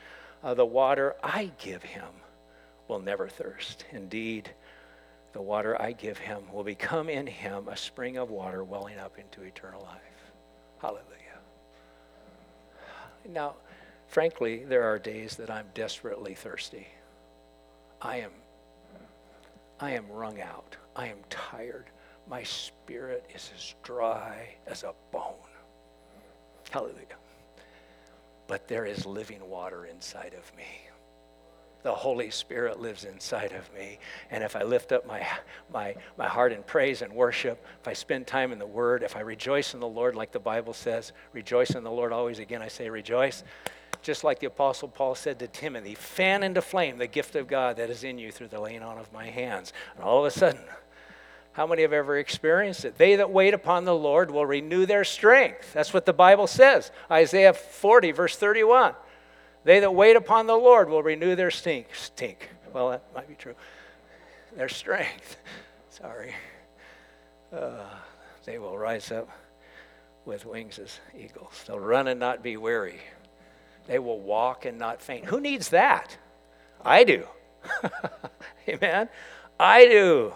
[0.44, 2.04] uh, the water I give him
[2.92, 3.86] will never thirst.
[3.90, 4.50] Indeed,
[5.32, 9.18] the water I give him will become in him a spring of water welling up
[9.18, 10.32] into eternal life.
[10.78, 11.06] Hallelujah.
[13.26, 13.54] Now,
[14.08, 16.86] frankly, there are days that I'm desperately thirsty.
[18.02, 18.32] I am
[19.80, 20.76] I am wrung out.
[20.94, 21.86] I am tired.
[22.28, 25.50] My spirit is as dry as a bone.
[26.70, 27.16] Hallelujah.
[28.46, 30.91] But there is living water inside of me.
[31.82, 33.98] The Holy Spirit lives inside of me.
[34.30, 35.26] And if I lift up my,
[35.72, 39.16] my, my heart in praise and worship, if I spend time in the Word, if
[39.16, 42.38] I rejoice in the Lord, like the Bible says, rejoice in the Lord always.
[42.38, 43.42] Again, I say rejoice
[44.02, 47.76] just like the Apostle Paul said to Timothy, fan into flame the gift of God
[47.76, 49.72] that is in you through the laying on of my hands.
[49.94, 50.60] And all of a sudden,
[51.52, 52.98] how many have ever experienced it?
[52.98, 55.72] They that wait upon the Lord will renew their strength.
[55.72, 56.90] That's what the Bible says.
[57.10, 58.94] Isaiah 40, verse 31.
[59.64, 61.88] They that wait upon the Lord will renew their stink.
[61.94, 62.50] Stink.
[62.72, 63.54] Well, that might be true.
[64.56, 65.36] Their strength.
[65.90, 66.34] Sorry.
[67.52, 67.84] Uh,
[68.44, 69.28] they will rise up
[70.24, 71.64] with wings as eagles.
[71.66, 73.00] They'll run and not be weary.
[73.86, 75.26] They will walk and not faint.
[75.26, 76.16] Who needs that?
[76.84, 77.26] I do.
[78.68, 79.08] Amen.
[79.58, 80.34] I do.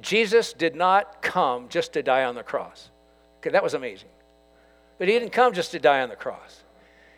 [0.00, 2.90] Jesus did not come just to die on the cross.
[3.38, 4.08] Okay, that was amazing.
[4.98, 6.62] But he didn't come just to die on the cross.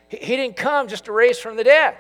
[0.09, 1.97] He, he didn't come just to raise from the dead.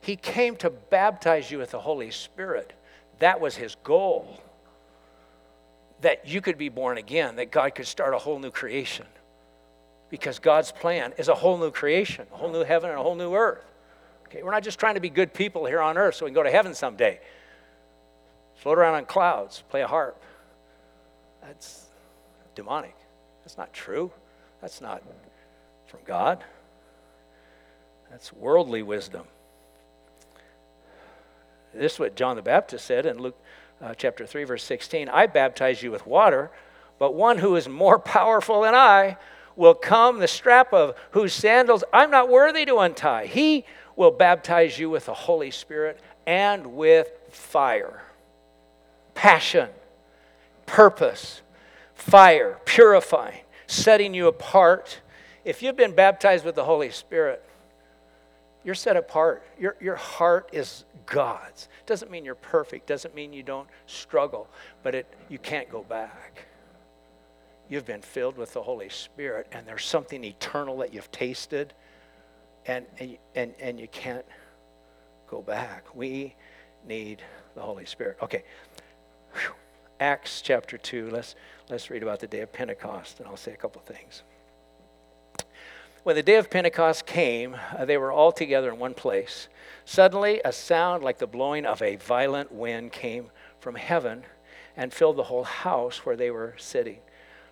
[0.00, 2.72] He came to baptize you with the Holy Spirit.
[3.18, 4.40] That was his goal
[6.00, 9.06] that you could be born again, that God could start a whole new creation.
[10.08, 13.14] Because God's plan is a whole new creation, a whole new heaven and a whole
[13.14, 13.64] new earth.
[14.26, 16.34] Okay, we're not just trying to be good people here on earth so we can
[16.34, 17.20] go to heaven someday.
[18.56, 20.22] Float around on clouds, play a harp.
[21.42, 21.86] That's
[22.54, 22.96] demonic.
[23.42, 24.10] That's not true.
[24.60, 25.02] That's not
[25.86, 26.44] from God.
[28.10, 29.24] That's worldly wisdom.
[31.72, 33.36] This is what John the Baptist said in Luke
[33.80, 36.50] uh, chapter 3, verse 16 I baptize you with water,
[36.98, 39.16] but one who is more powerful than I
[39.56, 43.26] will come, the strap of whose sandals I'm not worthy to untie.
[43.26, 43.64] He
[43.96, 48.02] will baptize you with the Holy Spirit and with fire,
[49.14, 49.68] passion,
[50.66, 51.42] purpose,
[51.94, 53.40] fire, purifying,
[53.70, 55.00] setting you apart.
[55.44, 57.42] If you've been baptized with the Holy Spirit,
[58.64, 59.42] you're set apart.
[59.58, 61.68] Your, your heart is God's.
[61.86, 64.48] Doesn't mean you're perfect, doesn't mean you don't struggle,
[64.82, 66.46] but it, you can't go back.
[67.68, 71.72] You've been filled with the Holy Spirit, and there's something eternal that you've tasted,
[72.66, 74.26] and, and, and, and you can't
[75.28, 75.94] go back.
[75.94, 76.34] We
[76.86, 77.22] need
[77.54, 78.18] the Holy Spirit.
[78.20, 78.42] Okay.
[79.34, 79.54] Whew.
[80.00, 81.10] Acts chapter 2.
[81.10, 81.36] Let's,
[81.70, 84.22] let's read about the day of Pentecost, and I'll say a couple things.
[86.02, 89.48] When the day of Pentecost came, uh, they were all together in one place.
[89.84, 93.30] Suddenly, a sound like the blowing of a violent wind came
[93.60, 94.24] from heaven
[94.76, 97.00] and filled the whole house where they were sitting.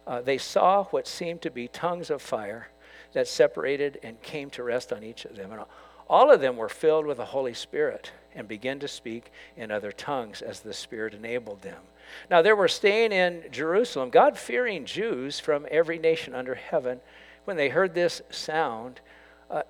[0.06, 2.68] Uh, they saw what seemed to be tongues of fire
[3.12, 5.52] that separated and came to rest on each of them.
[5.52, 5.62] And
[6.08, 9.92] all of them were filled with the Holy Spirit and began to speak in other
[9.92, 11.82] tongues as the Spirit enabled them.
[12.30, 17.00] Now, there were staying in Jerusalem God fearing Jews from every nation under heaven.
[17.44, 19.00] When they heard this sound,
[19.50, 19.62] uh,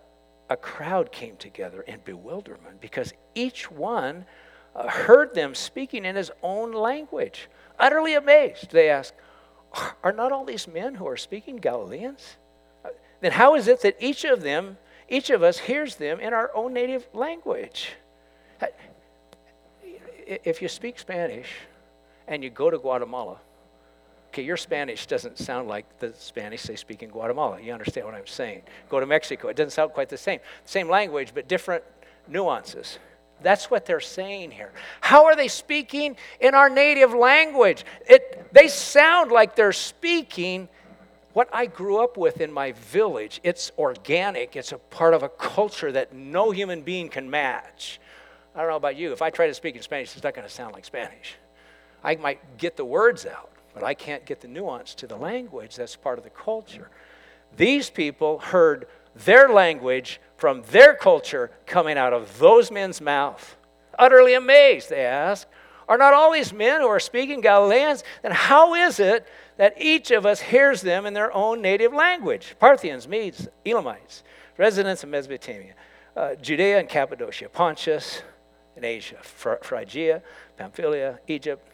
[0.51, 4.24] a crowd came together in bewilderment because each one
[4.74, 7.48] uh, heard them speaking in his own language.
[7.79, 9.14] Utterly amazed, they asked,
[10.03, 12.37] Are not all these men who are speaking Galileans?
[12.85, 16.33] Uh, then how is it that each of them, each of us, hears them in
[16.33, 17.94] our own native language?
[20.27, 21.48] If you speak Spanish
[22.29, 23.38] and you go to Guatemala,
[24.29, 27.61] okay, your Spanish doesn't sound like the Spanish they speak in Guatemala.
[27.61, 28.62] You understand what I'm saying?
[28.88, 30.41] Go to Mexico, it doesn't sound quite the same.
[30.64, 31.83] Same language, but different
[32.29, 32.99] nuances.
[33.41, 34.73] That's what they're saying here.
[35.01, 37.85] How are they speaking in our native language?
[38.07, 40.69] It, they sound like they're speaking
[41.33, 43.41] what I grew up with in my village.
[43.45, 48.01] It's organic, it's a part of a culture that no human being can match.
[48.55, 49.12] I don't know about you.
[49.12, 51.37] If I try to speak in Spanish, it's not going to sound like Spanish.
[52.03, 55.77] I might get the words out, but I can't get the nuance to the language
[55.77, 56.91] that's part of the culture.
[57.57, 63.57] These people heard their language from their culture coming out of those men's mouth.
[63.99, 65.49] Utterly amazed, they ask,
[65.89, 68.05] Are not all these men who are speaking Galileans?
[68.23, 72.55] Then how is it that each of us hears them in their own native language?
[72.61, 74.23] Parthians, Medes, Elamites,
[74.57, 75.75] residents of Mesopotamia,
[76.17, 78.23] uh, Judea and Cappadocia, Pontus
[78.77, 80.23] and Asia, Phrygia,
[80.57, 81.67] Pamphylia, Egypt,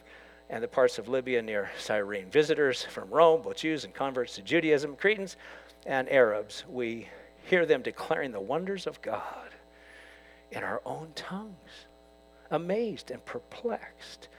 [0.49, 2.29] and the parts of Libya near Cyrene.
[2.29, 5.37] Visitors from Rome, both Jews and converts to Judaism, Cretans
[5.85, 7.09] and Arabs, we
[7.45, 9.51] hear them declaring the wonders of God
[10.51, 11.87] in our own tongues.
[12.51, 14.29] Amazed and perplexed,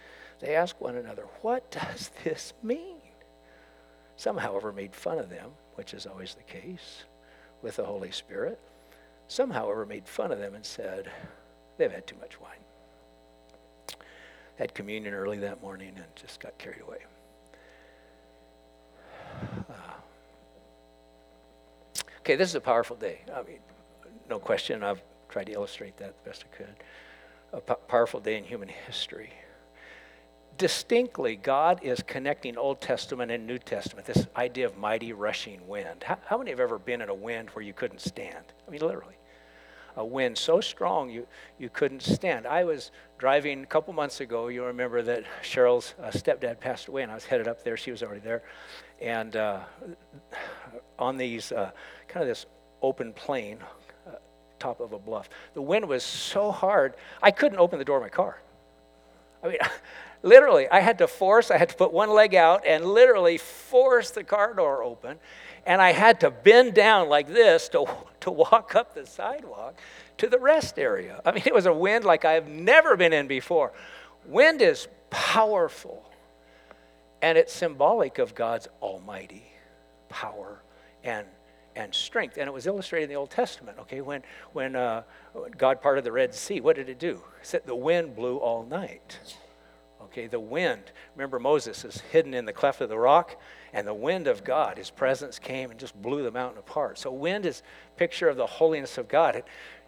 [0.41, 3.01] they ask one another, What does this mean?
[4.17, 7.05] Some, however, made fun of them, which is always the case
[7.63, 8.59] with the Holy Spirit.
[9.29, 11.11] Some, however, made fun of them and said,
[11.77, 12.66] They've had too much wine.
[14.57, 16.99] Had communion early that morning and just got carried away.
[19.69, 19.75] Uh,
[22.21, 23.21] okay, this is a powerful day.
[23.35, 23.59] I mean,
[24.31, 24.83] no question.
[24.83, 26.77] I've tried to illustrate that the best I could.
[27.53, 29.31] A p- powerful day in human history.
[30.57, 36.03] Distinctly, God is connecting Old Testament and New Testament, this idea of mighty rushing wind.
[36.03, 38.45] How, how many have ever been in a wind where you couldn't stand?
[38.67, 39.16] I mean, literally
[39.97, 41.27] a wind so strong you,
[41.59, 42.47] you couldn't stand.
[42.47, 44.49] I was driving a couple months ago.
[44.49, 47.77] You remember that Cheryl's uh, stepdad passed away, and I was headed up there.
[47.77, 48.43] She was already there.
[49.01, 49.61] And uh,
[50.99, 51.71] on these uh,
[52.09, 52.47] kind of this
[52.83, 53.59] open plain,
[54.07, 54.17] uh,
[54.59, 58.03] top of a bluff, the wind was so hard, I couldn't open the door of
[58.03, 58.41] my car.
[59.43, 59.59] I mean,
[60.23, 64.11] literally, I had to force, I had to put one leg out and literally force
[64.11, 65.19] the car door open
[65.67, 67.85] and I had to bend down like this to,
[68.21, 69.79] to walk up the sidewalk
[70.19, 71.21] to the rest area.
[71.25, 73.73] I mean, it was a wind like I've never been in before.
[74.25, 76.11] Wind is powerful,
[77.21, 79.45] and it's symbolic of God's almighty
[80.09, 80.63] power
[81.05, 81.27] and,
[81.75, 82.37] and strength.
[82.39, 84.01] And it was illustrated in the Old Testament, okay?
[84.01, 84.23] When,
[84.53, 85.03] when uh,
[85.57, 87.23] God parted the Red Sea, what did it do?
[87.41, 89.19] It said the wind blew all night.
[90.03, 90.93] Okay, the wind.
[91.15, 93.41] Remember, Moses is hidden in the cleft of the rock,
[93.73, 96.99] and the wind of God, his presence came and just blew the mountain apart.
[96.99, 97.63] So, wind is
[97.97, 99.43] picture of the holiness of God.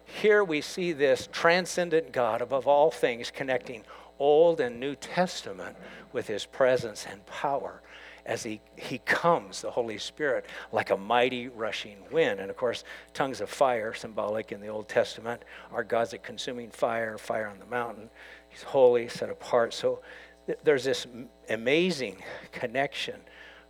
[0.05, 3.83] Here we see this transcendent God above all things connecting
[4.17, 5.77] Old and New Testament
[6.11, 7.81] with his presence and power
[8.25, 12.39] as he, he comes, the Holy Spirit, like a mighty rushing wind.
[12.39, 16.69] And of course, tongues of fire, symbolic in the Old Testament, are God's a consuming
[16.69, 18.09] fire, fire on the mountain.
[18.49, 19.73] He's holy, set apart.
[19.73, 20.01] So
[20.45, 21.07] th- there's this
[21.49, 22.17] amazing
[22.51, 23.15] connection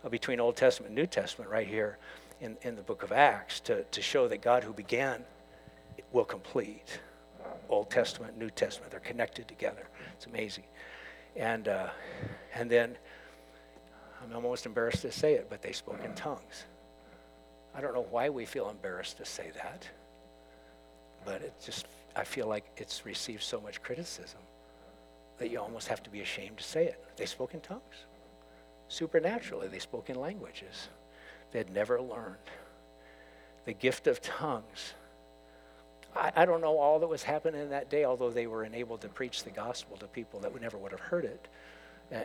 [0.08, 1.98] between Old Testament and New Testament right here
[2.40, 5.24] in, in the book of Acts to, to show that God who began
[6.12, 7.00] will complete.
[7.68, 9.88] Old Testament, New Testament, they're connected together.
[10.14, 10.64] It's amazing.
[11.36, 11.88] And, uh,
[12.54, 12.96] and then
[14.22, 16.64] I'm almost embarrassed to say it, but they spoke in tongues.
[17.74, 19.88] I don't know why we feel embarrassed to say that,
[21.24, 21.86] but it just,
[22.16, 24.40] I feel like it's received so much criticism
[25.38, 27.02] that you almost have to be ashamed to say it.
[27.16, 28.04] They spoke in tongues.
[28.90, 30.88] Supernaturally, they spoke in languages
[31.52, 32.36] they had never learned.
[33.64, 34.94] The gift of tongues.
[36.14, 39.00] I, I don't know all that was happening in that day, although they were enabled
[39.02, 41.48] to preach the gospel to people that would never would have heard it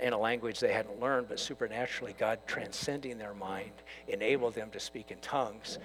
[0.01, 3.71] in a language they hadn't learned, but supernaturally, God transcending their mind
[4.07, 5.77] enabled them to speak in tongues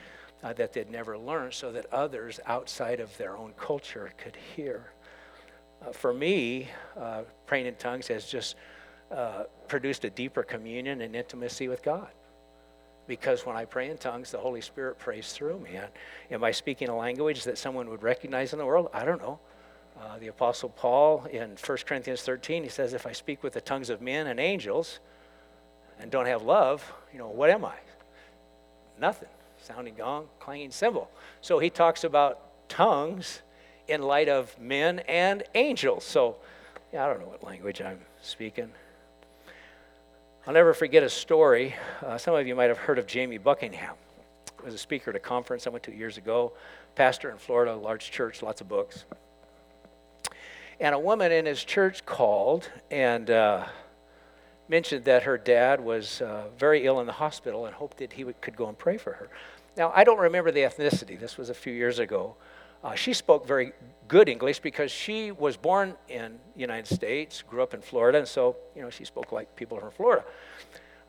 [0.43, 4.93] uh, that they'd never learned so that others outside of their own culture could hear.
[5.87, 6.69] Uh, for me,
[6.99, 8.57] uh, praying in tongues has just
[9.11, 12.09] uh, produced a deeper communion and intimacy with God.
[13.07, 15.79] Because when I pray in tongues, the Holy Spirit prays through me.
[16.31, 18.89] Am I speaking a language that someone would recognize in the world?
[18.93, 19.41] I don't know.
[20.01, 23.61] Uh, the Apostle Paul in 1 Corinthians 13, he says, If I speak with the
[23.61, 25.01] tongues of men and angels
[25.99, 27.75] and don't have love, you know, what am I?
[28.99, 29.29] Nothing.
[29.59, 31.11] Sounding gong, clanging cymbal.
[31.41, 33.43] So he talks about tongues
[33.89, 36.05] in light of men and angels.
[36.05, 36.37] So,
[36.93, 38.71] yeah, I don't know what language I'm speaking.
[40.47, 41.75] I'll never forget a story.
[42.03, 43.95] Uh, some of you might have heard of Jamie Buckingham.
[44.59, 46.55] He was a speaker at a conference I went to years ago.
[46.95, 49.05] Pastor in Florida, large church, lots of books.
[50.81, 53.67] And a woman in his church called and uh,
[54.67, 58.25] mentioned that her dad was uh, very ill in the hospital and hoped that he
[58.25, 59.29] would, could go and pray for her.
[59.77, 61.21] Now, I don't remember the ethnicity.
[61.21, 62.35] This was a few years ago.
[62.83, 63.73] Uh, she spoke very
[64.09, 68.27] good English because she was born in the United States, grew up in Florida, and
[68.27, 70.25] so, you know, she spoke like people from Florida.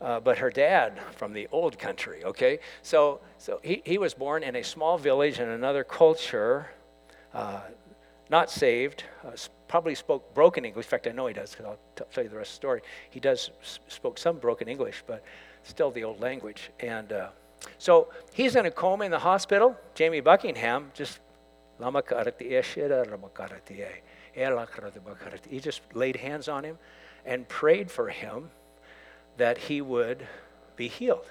[0.00, 2.58] Uh, but her dad from the old country, okay?
[2.82, 6.70] So, so he, he was born in a small village in another culture,
[7.32, 7.60] uh,
[8.28, 9.30] not saved, uh,
[9.68, 10.86] probably spoke broken English.
[10.86, 12.56] In fact, I know he does because I'll t- tell you the rest of the
[12.56, 12.80] story.
[13.10, 13.50] He does
[13.88, 15.24] spoke some broken English, but
[15.62, 16.70] still the old language.
[16.80, 17.28] And uh,
[17.78, 19.76] so he's in a coma in the hospital.
[19.94, 21.20] Jamie Buckingham just
[25.48, 26.78] he just laid hands on him
[27.24, 28.50] and prayed for him
[29.36, 30.26] that he would
[30.76, 31.30] be healed.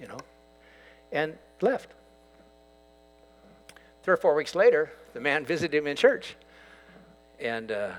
[0.00, 0.18] You know,
[1.12, 1.90] and left.
[4.02, 6.36] Three or four weeks later, the man visited him in church
[7.38, 7.90] and uh,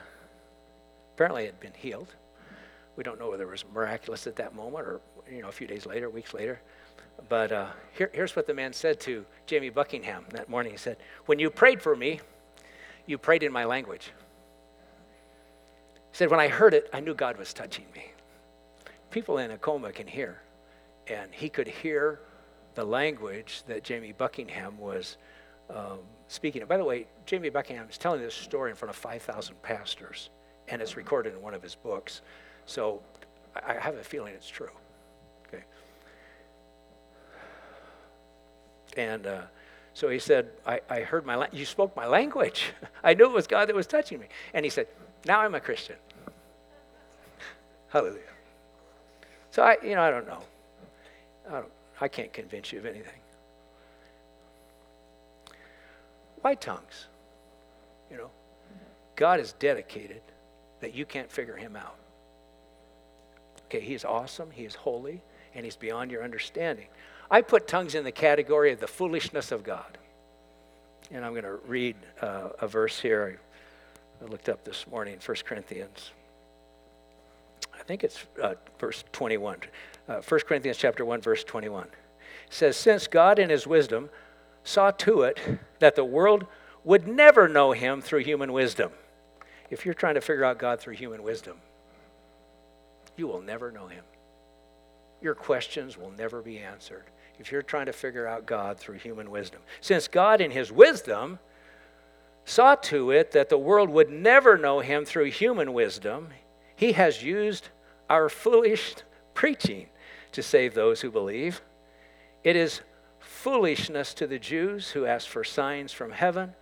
[1.14, 2.16] apparently had been healed.
[2.96, 5.68] We don't know whether it was miraculous at that moment or, you know, a few
[5.68, 6.60] days later, weeks later.
[7.30, 10.72] But uh, here, here's what the man said to Jamie Buckingham that morning.
[10.72, 12.20] He said, When you prayed for me,
[13.06, 14.12] you prayed in my language.
[16.12, 18.12] He said, When I heard it, I knew God was touching me.
[19.10, 20.42] People in a coma can hear.
[21.08, 22.20] And he could hear
[22.76, 25.18] the language that Jamie Buckingham was
[25.70, 26.62] um, speaking.
[26.62, 30.30] And by the way, Jamie Buckingham is telling this story in front of 5,000 pastors,
[30.68, 32.22] and it's recorded in one of his books.
[32.66, 33.02] So
[33.56, 34.70] I have a feeling it's true.
[38.98, 39.42] And uh,
[39.94, 42.72] so he said, I, I heard my, la- you spoke my language.
[43.04, 44.28] I knew it was God that was touching me.
[44.54, 44.88] And he said,
[45.26, 45.96] now I'm a Christian.
[47.90, 48.22] Hallelujah.
[49.52, 50.42] So I, you know, I don't know.
[51.50, 53.20] I, don't, I can't convince you of anything.
[56.42, 57.08] Why tongues?
[58.10, 58.32] You know,
[59.16, 60.22] God is dedicated
[60.80, 61.96] that you can't figure him out.
[63.66, 65.22] Okay, he's awesome, he is holy,
[65.54, 66.88] and he's beyond your understanding.
[67.32, 69.98] I put tongues in the category of the foolishness of God.
[71.12, 73.40] And I'm going to read uh, a verse here
[74.22, 76.12] I looked up this morning, 1 Corinthians.
[77.74, 79.58] I think it's uh, verse 21.
[80.08, 81.86] Uh, 1 Corinthians chapter 1, verse 21.
[81.86, 81.90] It
[82.50, 84.10] says, Since God in his wisdom
[84.64, 85.40] saw to it
[85.80, 86.46] that the world
[86.84, 88.92] would never know him through human wisdom.
[89.70, 91.58] If you're trying to figure out God through human wisdom,
[93.16, 94.04] you will never know him.
[95.22, 97.06] Your questions will never be answered
[97.42, 99.62] if you're trying to figure out God through human wisdom.
[99.82, 101.40] Since God, in his wisdom,
[102.46, 106.30] saw to it that the world would never know him through human wisdom,
[106.76, 107.70] he has used
[108.10, 108.96] our foolish
[109.34, 109.88] preaching
[110.32, 111.62] to save those who believe.
[112.44, 112.82] It is
[113.20, 116.54] foolishness to the Jews who ask for signs from heaven.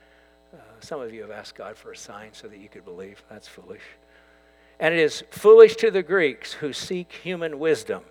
[0.53, 3.21] Uh, some of you have asked God for a sign so that you could believe.
[3.30, 3.84] That's foolish.
[4.80, 8.03] And it is foolish to the Greeks who seek human wisdom,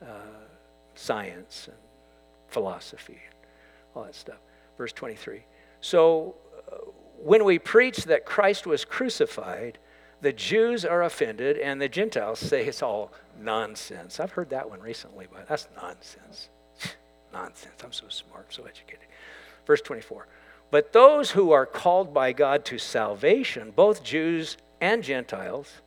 [0.00, 0.44] uh,
[0.94, 1.76] science, and
[2.54, 3.18] philosophy,
[3.94, 4.38] all that stuff.
[4.78, 5.44] Verse 23.
[5.80, 6.36] So
[6.72, 6.76] uh,
[7.18, 9.78] when we preach that Christ was crucified,
[10.20, 14.20] the Jews are offended and the Gentiles say it's all nonsense.
[14.20, 16.48] I've heard that one recently, but that's nonsense
[17.32, 17.74] nonsense.
[17.84, 19.08] I'm so smart, so educated.
[19.66, 20.26] Verse 24.
[20.70, 25.82] But those who are called by God to salvation, both Jews and Gentiles,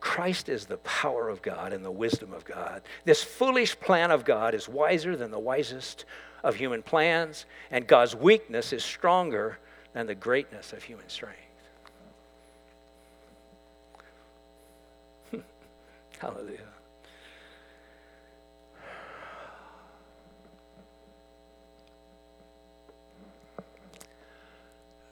[0.00, 2.82] Christ is the power of God and the wisdom of God.
[3.04, 6.04] This foolish plan of God is wiser than the wisest
[6.44, 9.58] of human plans, and God's weakness is stronger
[9.92, 11.38] than the greatness of human strength.
[16.18, 16.58] Hallelujah.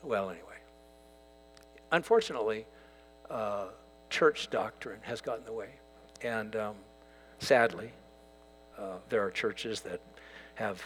[0.04, 0.44] Well, anyway,
[1.90, 2.64] unfortunately,
[3.28, 3.66] uh,
[4.16, 5.68] church doctrine has gotten in the way.
[6.22, 6.76] And um,
[7.38, 7.92] sadly,
[8.78, 10.00] uh, there are churches that
[10.54, 10.82] have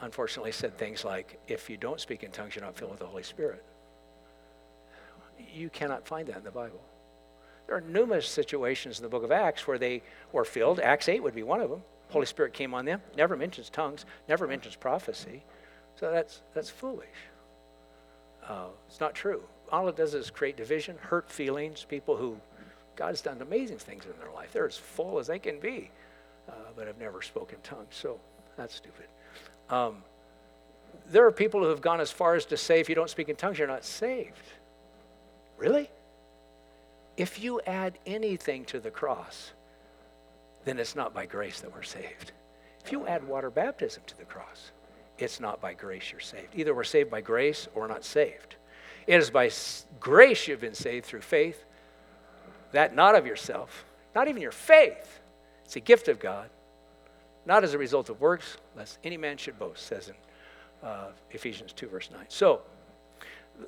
[0.00, 3.06] unfortunately said things like, if you don't speak in tongues, you're not filled with the
[3.06, 3.64] Holy Spirit.
[5.54, 6.82] You cannot find that in the Bible.
[7.66, 10.78] There are numerous situations in the book of Acts where they were filled.
[10.78, 11.80] Acts 8 would be one of them.
[12.10, 13.00] Holy Spirit came on them.
[13.16, 15.42] Never mentions tongues, never mentions prophecy.
[15.96, 17.08] So that's, that's foolish.
[18.46, 19.42] Uh, it's not true.
[19.72, 22.36] All it does is create division, hurt feelings, people who
[22.94, 24.52] God's done amazing things in their life.
[24.52, 25.90] They're as full as they can be,
[26.48, 27.94] uh, but have never spoken tongues.
[27.94, 28.20] So
[28.56, 29.06] that's stupid.
[29.70, 30.04] Um,
[31.10, 33.30] there are people who have gone as far as to say if you don't speak
[33.30, 34.52] in tongues, you're not saved.
[35.56, 35.88] Really?
[37.16, 39.52] If you add anything to the cross,
[40.64, 42.32] then it's not by grace that we're saved.
[42.84, 44.72] If you add water baptism to the cross,
[45.18, 46.54] it's not by grace you're saved.
[46.54, 48.56] Either we're saved by grace or we're not saved.
[49.06, 49.50] It is by
[50.00, 51.64] grace you've been saved through faith,
[52.72, 53.84] that not of yourself,
[54.14, 55.20] not even your faith.
[55.64, 56.50] It's a gift of God,
[57.46, 61.72] not as a result of works, lest any man should boast, says in uh, Ephesians
[61.72, 62.24] 2, verse 9.
[62.28, 62.62] So,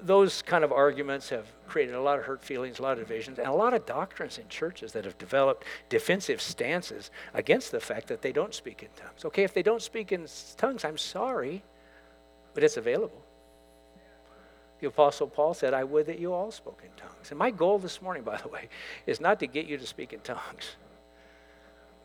[0.01, 3.39] those kind of arguments have created a lot of hurt feelings, a lot of divisions,
[3.39, 8.09] and a lot of doctrines in churches that have developed defensive stances against the fact
[8.09, 9.25] that they don't speak in tongues.
[9.25, 10.27] Okay, if they don't speak in
[10.57, 11.63] tongues, I'm sorry,
[12.55, 13.24] but it's available.
[14.85, 17.31] The Apostle Paul said, I would that you all spoke in tongues.
[17.31, 18.69] And my goal this morning, by the way,
[19.07, 20.77] is not to get you to speak in tongues.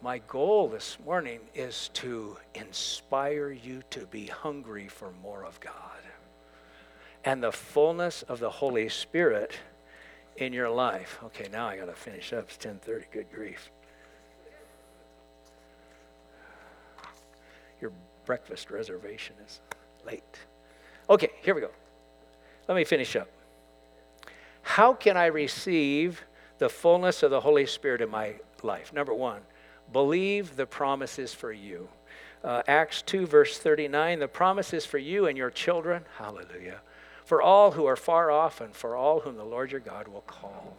[0.02, 5.74] My goal this morning is to inspire you to be hungry for more of God
[7.26, 9.60] and the fullness of the Holy Spirit
[10.38, 11.20] in your life.
[11.26, 12.46] Okay, now I got to finish up.
[12.46, 13.12] It's 10:30.
[13.12, 13.72] Good grief.
[17.82, 17.92] Your
[18.24, 19.60] breakfast reservation is
[20.06, 20.40] late.
[21.10, 21.72] Okay, here we go.
[22.70, 23.28] Let me finish up.
[24.62, 26.24] How can I receive
[26.60, 28.94] the fullness of the Holy Spirit in my life?
[28.94, 29.42] Number one,
[29.92, 31.90] believe the promises for you.
[32.42, 36.06] Uh, Acts 2, verse 39 the promises for you and your children.
[36.18, 36.80] Hallelujah
[37.30, 40.22] for all who are far off and for all whom the Lord your God will
[40.22, 40.76] call.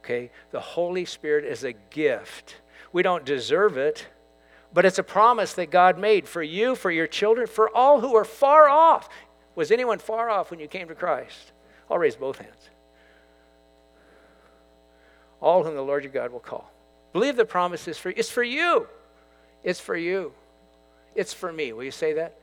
[0.00, 0.32] Okay?
[0.50, 2.56] The Holy Spirit is a gift.
[2.92, 4.08] We don't deserve it,
[4.74, 8.16] but it's a promise that God made for you, for your children, for all who
[8.16, 9.08] are far off.
[9.56, 11.52] Was anyone far off when you came to Christ?
[11.90, 12.70] I'll raise both hands.
[15.40, 16.70] All whom the Lord your God will call.
[17.12, 18.14] Believe the promise is for you.
[18.16, 18.86] It's for you.
[19.64, 20.32] It's for you.
[21.14, 21.72] It's for me.
[21.72, 22.38] Will you say that?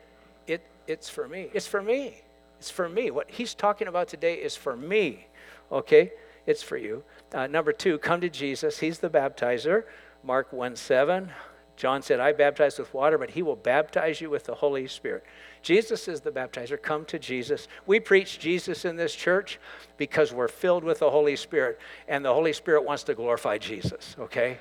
[0.47, 1.49] It, it's for me.
[1.53, 2.21] It's for me.
[2.59, 3.11] It's for me.
[3.11, 5.27] What he's talking about today is for me.
[5.71, 6.11] Okay?
[6.47, 7.03] It's for you.
[7.33, 8.79] Uh, number two, come to Jesus.
[8.79, 9.83] He's the baptizer.
[10.23, 11.31] Mark 1 7.
[11.75, 15.23] John said, I baptize with water, but he will baptize you with the Holy Spirit.
[15.61, 16.79] Jesus is the baptizer.
[16.79, 17.67] Come to Jesus.
[17.85, 19.59] We preach Jesus in this church
[19.97, 24.15] because we're filled with the Holy Spirit, and the Holy Spirit wants to glorify Jesus,
[24.19, 24.59] okay?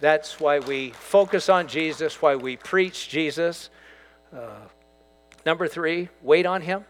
[0.00, 3.70] That's why we focus on Jesus, why we preach Jesus.
[4.32, 4.50] Uh,
[5.46, 6.84] number three, wait on him.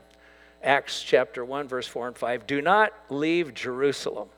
[0.62, 4.28] Acts chapter 1, verse 4 and 5 Do not leave Jerusalem,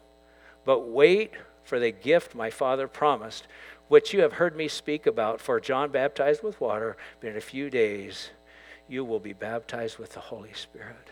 [0.65, 1.33] but wait
[1.67, 3.47] for the gift my Father promised,
[3.89, 5.41] which you have heard me speak about.
[5.41, 8.31] For John baptized with water, but in a few days
[8.89, 11.09] you will be baptized with the Holy Spirit.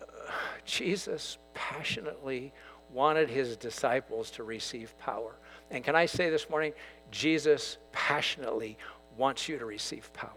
[0.64, 2.52] Jesus passionately
[2.92, 5.36] wanted his disciples to receive power.
[5.70, 6.72] And can I say this morning,
[7.10, 8.78] Jesus passionately
[9.16, 10.32] wants you to receive power.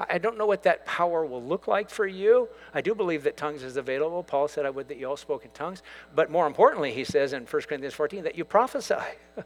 [0.00, 2.48] I don't know what that power will look like for you.
[2.72, 4.22] I do believe that tongues is available.
[4.22, 5.82] Paul said, I would that you all spoke in tongues.
[6.14, 8.94] But more importantly, he says in 1 Corinthians 14 that you prophesy.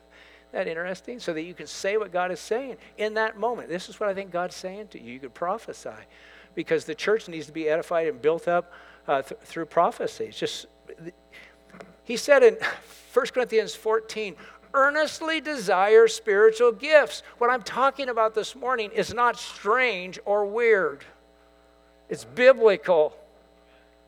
[0.52, 1.18] that interesting?
[1.18, 3.68] So that you can say what God is saying in that moment.
[3.68, 5.14] This is what I think God's saying to you.
[5.14, 5.90] You could prophesy
[6.54, 8.72] because the church needs to be edified and built up
[9.08, 10.24] uh, th- through prophecy.
[10.24, 10.66] It's just,
[12.04, 12.56] he said in
[13.12, 14.36] 1 Corinthians 14,
[14.74, 17.22] earnestly desire spiritual gifts.
[17.38, 21.04] What I'm talking about this morning is not strange or weird,
[22.08, 23.16] it's biblical.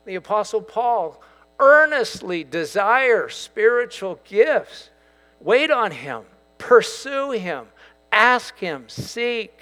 [0.05, 1.19] The Apostle Paul
[1.59, 4.91] earnestly desire spiritual gifts.
[5.39, 6.23] Wait on him,
[6.57, 7.67] pursue him,
[8.11, 9.59] ask him, seek.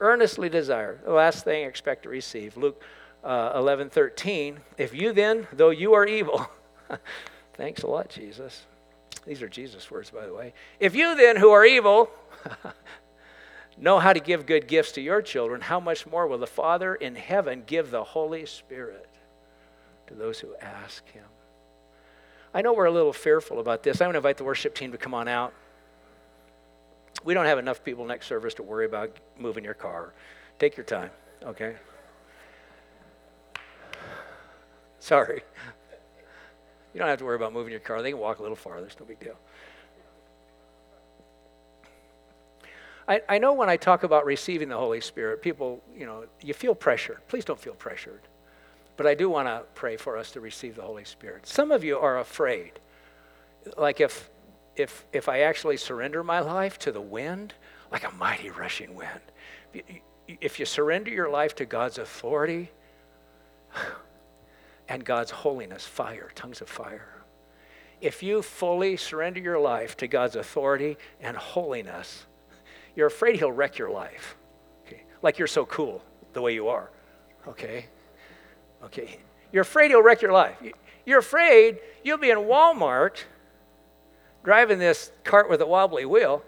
[0.00, 1.00] Earnestly desire.
[1.04, 2.56] The last thing expect to receive.
[2.56, 2.82] Luke
[3.24, 4.60] uh, 11 13.
[4.76, 6.48] If you then, though you are evil,
[7.54, 8.66] thanks a lot, Jesus
[9.26, 10.52] These are Jesus' words, by the way.
[10.78, 12.10] If you then, who are evil,
[13.78, 16.94] know how to give good gifts to your children, how much more will the Father
[16.94, 19.08] in heaven give the Holy Spirit
[20.06, 21.24] to those who ask him?
[22.52, 24.00] I know we're a little fearful about this.
[24.00, 25.54] I'm going to invite the worship team to come on out.
[27.22, 30.12] We don't have enough people next service to worry about moving your car.
[30.58, 31.10] Take your time,
[31.42, 31.76] okay?
[34.98, 35.42] Sorry.
[36.92, 38.02] You don't have to worry about moving your car.
[38.02, 38.86] They can walk a little farther.
[38.86, 39.36] It's no big deal.
[43.06, 46.54] I, I know when I talk about receiving the Holy Spirit, people, you know, you
[46.54, 47.18] feel pressured.
[47.28, 48.22] Please don't feel pressured.
[48.96, 51.46] But I do want to pray for us to receive the Holy Spirit.
[51.46, 52.72] Some of you are afraid.
[53.76, 54.30] Like if,
[54.76, 57.54] if, if I actually surrender my life to the wind,
[57.90, 59.20] like a mighty rushing wind,
[60.26, 62.70] if you surrender your life to God's authority
[64.88, 67.24] and God's holiness, fire, tongues of fire,
[68.00, 72.26] if you fully surrender your life to God's authority and holiness,
[72.96, 74.36] you're afraid He'll wreck your life.
[74.86, 75.04] Okay?
[75.22, 76.02] Like you're so cool
[76.32, 76.90] the way you are.
[77.48, 77.86] Okay?
[78.84, 79.18] Okay.
[79.52, 80.56] You're afraid He'll wreck your life.
[81.06, 83.24] You're afraid you'll be in Walmart
[84.44, 86.44] driving this cart with a wobbly wheel,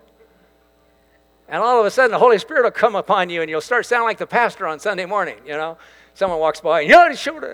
[1.48, 3.86] and all of a sudden the Holy Spirit will come upon you and you'll start
[3.86, 5.78] sounding like the pastor on Sunday morning, you know?
[6.14, 6.90] Someone walks by and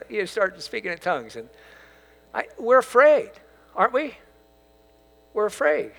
[0.09, 1.37] you start speaking in tongues.
[1.37, 1.49] And
[2.33, 3.31] I, we're afraid,
[3.75, 4.15] aren't we?
[5.35, 5.93] We're afraid.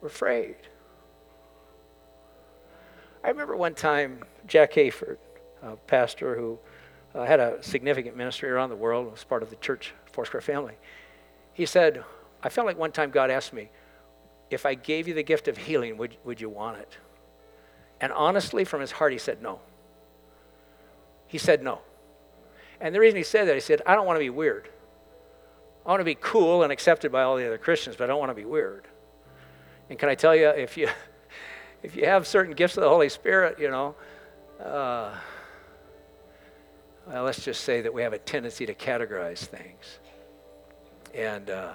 [0.00, 0.56] We're afraid.
[3.24, 5.18] I remember one time Jack Hayford,
[5.62, 6.58] a pastor who
[7.14, 10.74] uh, had a significant ministry around the world, was part of the church Foursquare family.
[11.54, 12.04] He said,
[12.42, 13.70] I felt like one time God asked me,
[14.50, 16.96] if I gave you the gift of healing, would, would you want it?
[18.00, 19.60] And honestly, from his heart, he said no.
[21.26, 21.80] He said no.
[22.80, 24.68] And the reason he said that, he said, I don't want to be weird.
[25.84, 28.20] I want to be cool and accepted by all the other Christians, but I don't
[28.20, 28.86] want to be weird.
[29.90, 30.88] And can I tell you, if you,
[31.82, 33.94] if you have certain gifts of the Holy Spirit, you know,
[34.62, 35.14] uh,
[37.06, 39.98] well, let's just say that we have a tendency to categorize things.
[41.14, 41.72] And uh,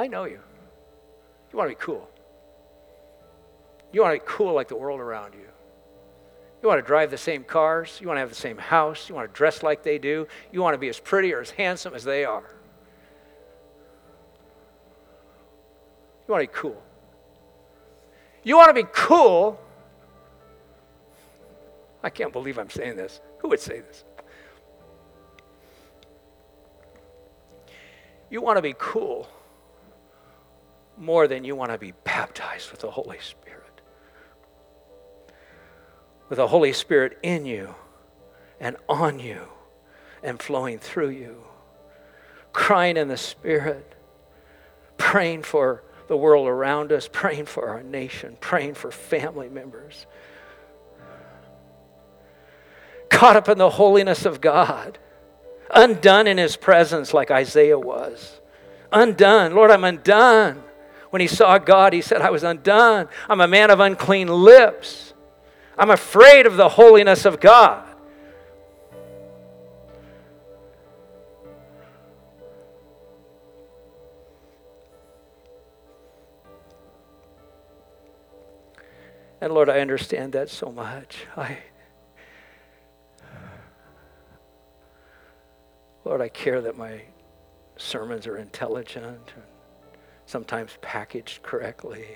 [0.00, 0.40] I know you.
[1.52, 2.08] You want to be cool.
[3.92, 5.46] You want to be cool like the world around you.
[6.62, 7.98] You want to drive the same cars.
[8.00, 9.10] You want to have the same house.
[9.10, 10.26] You want to dress like they do.
[10.52, 12.48] You want to be as pretty or as handsome as they are.
[16.26, 16.82] You want to be cool.
[18.42, 19.60] You want to be cool.
[22.02, 23.20] I can't believe I'm saying this.
[23.40, 24.04] Who would say this?
[28.30, 29.28] You want to be cool
[31.00, 33.80] more than you want to be baptized with the Holy Spirit.
[36.28, 37.74] With the Holy Spirit in you
[38.60, 39.40] and on you
[40.22, 41.42] and flowing through you.
[42.52, 43.94] Crying in the Spirit,
[44.98, 50.06] praying for the world around us, praying for our nation, praying for family members.
[53.08, 54.98] Caught up in the holiness of God,
[55.72, 58.40] undone in His presence like Isaiah was.
[58.92, 59.54] Undone.
[59.54, 60.64] Lord, I'm undone.
[61.10, 63.08] When he saw God, he said, I was undone.
[63.28, 65.12] I'm a man of unclean lips.
[65.76, 67.86] I'm afraid of the holiness of God.
[79.40, 81.24] And Lord, I understand that so much.
[81.36, 81.58] I
[86.04, 87.02] Lord, I care that my
[87.76, 89.44] sermons are intelligent and
[90.30, 92.06] sometimes packaged correctly.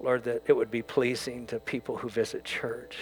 [0.00, 2.96] Lord, that it would be pleasing to people who visit church.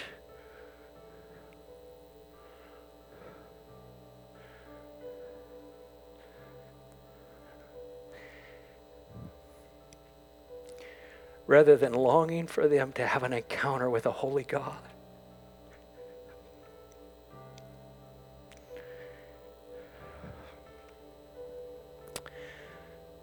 [11.46, 14.82] rather than longing for them to have an encounter with a holy God.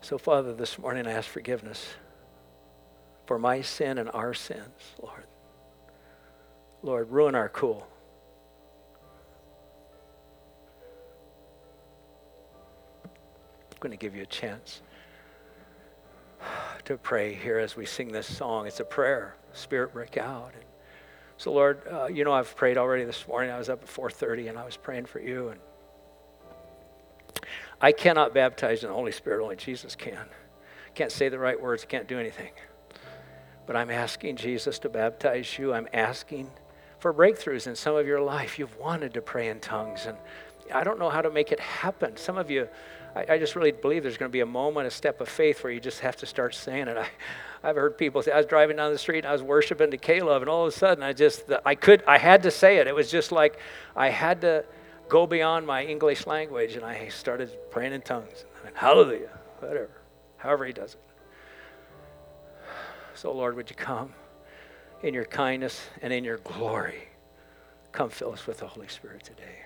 [0.05, 1.83] So, Father, this morning I ask forgiveness
[3.25, 5.25] for my sin and our sins, Lord.
[6.83, 7.87] Lord, ruin our cool.
[13.03, 13.09] I'm
[13.79, 14.83] going to give you a chance
[16.83, 18.67] to pray here as we sing this song.
[18.67, 19.35] It's a prayer.
[19.53, 20.51] Spirit break out.
[20.53, 20.65] And
[21.37, 23.49] so, Lord, uh, you know I've prayed already this morning.
[23.49, 25.49] I was up at 4:30 and I was praying for you.
[25.49, 25.59] And
[27.81, 29.43] I cannot baptize in the Holy Spirit.
[29.43, 30.17] Only Jesus can.
[30.17, 31.83] I can't say the right words.
[31.83, 32.51] I can't do anything.
[33.67, 35.73] But I'm asking Jesus to baptize you.
[35.73, 36.49] I'm asking
[36.99, 38.57] for breakthroughs in some of your life.
[38.57, 40.17] You've wanted to pray in tongues, and
[40.73, 42.17] I don't know how to make it happen.
[42.17, 42.67] Some of you,
[43.15, 45.63] I, I just really believe there's going to be a moment, a step of faith
[45.63, 46.97] where you just have to start saying it.
[46.97, 47.07] I,
[47.63, 49.97] I've heard people say, I was driving down the street and I was worshiping to
[49.97, 52.87] Caleb, and all of a sudden I just, I could, I had to say it.
[52.87, 53.59] It was just like
[53.95, 54.65] I had to
[55.07, 58.45] go beyond my English language, and I started praying in tongues.
[58.65, 59.89] I hallelujah, whatever,
[60.37, 60.99] however he does it.
[63.13, 64.13] So, Lord, would you come
[65.01, 67.09] in your kindness and in your glory?
[67.91, 69.65] Come fill us with the Holy Spirit today.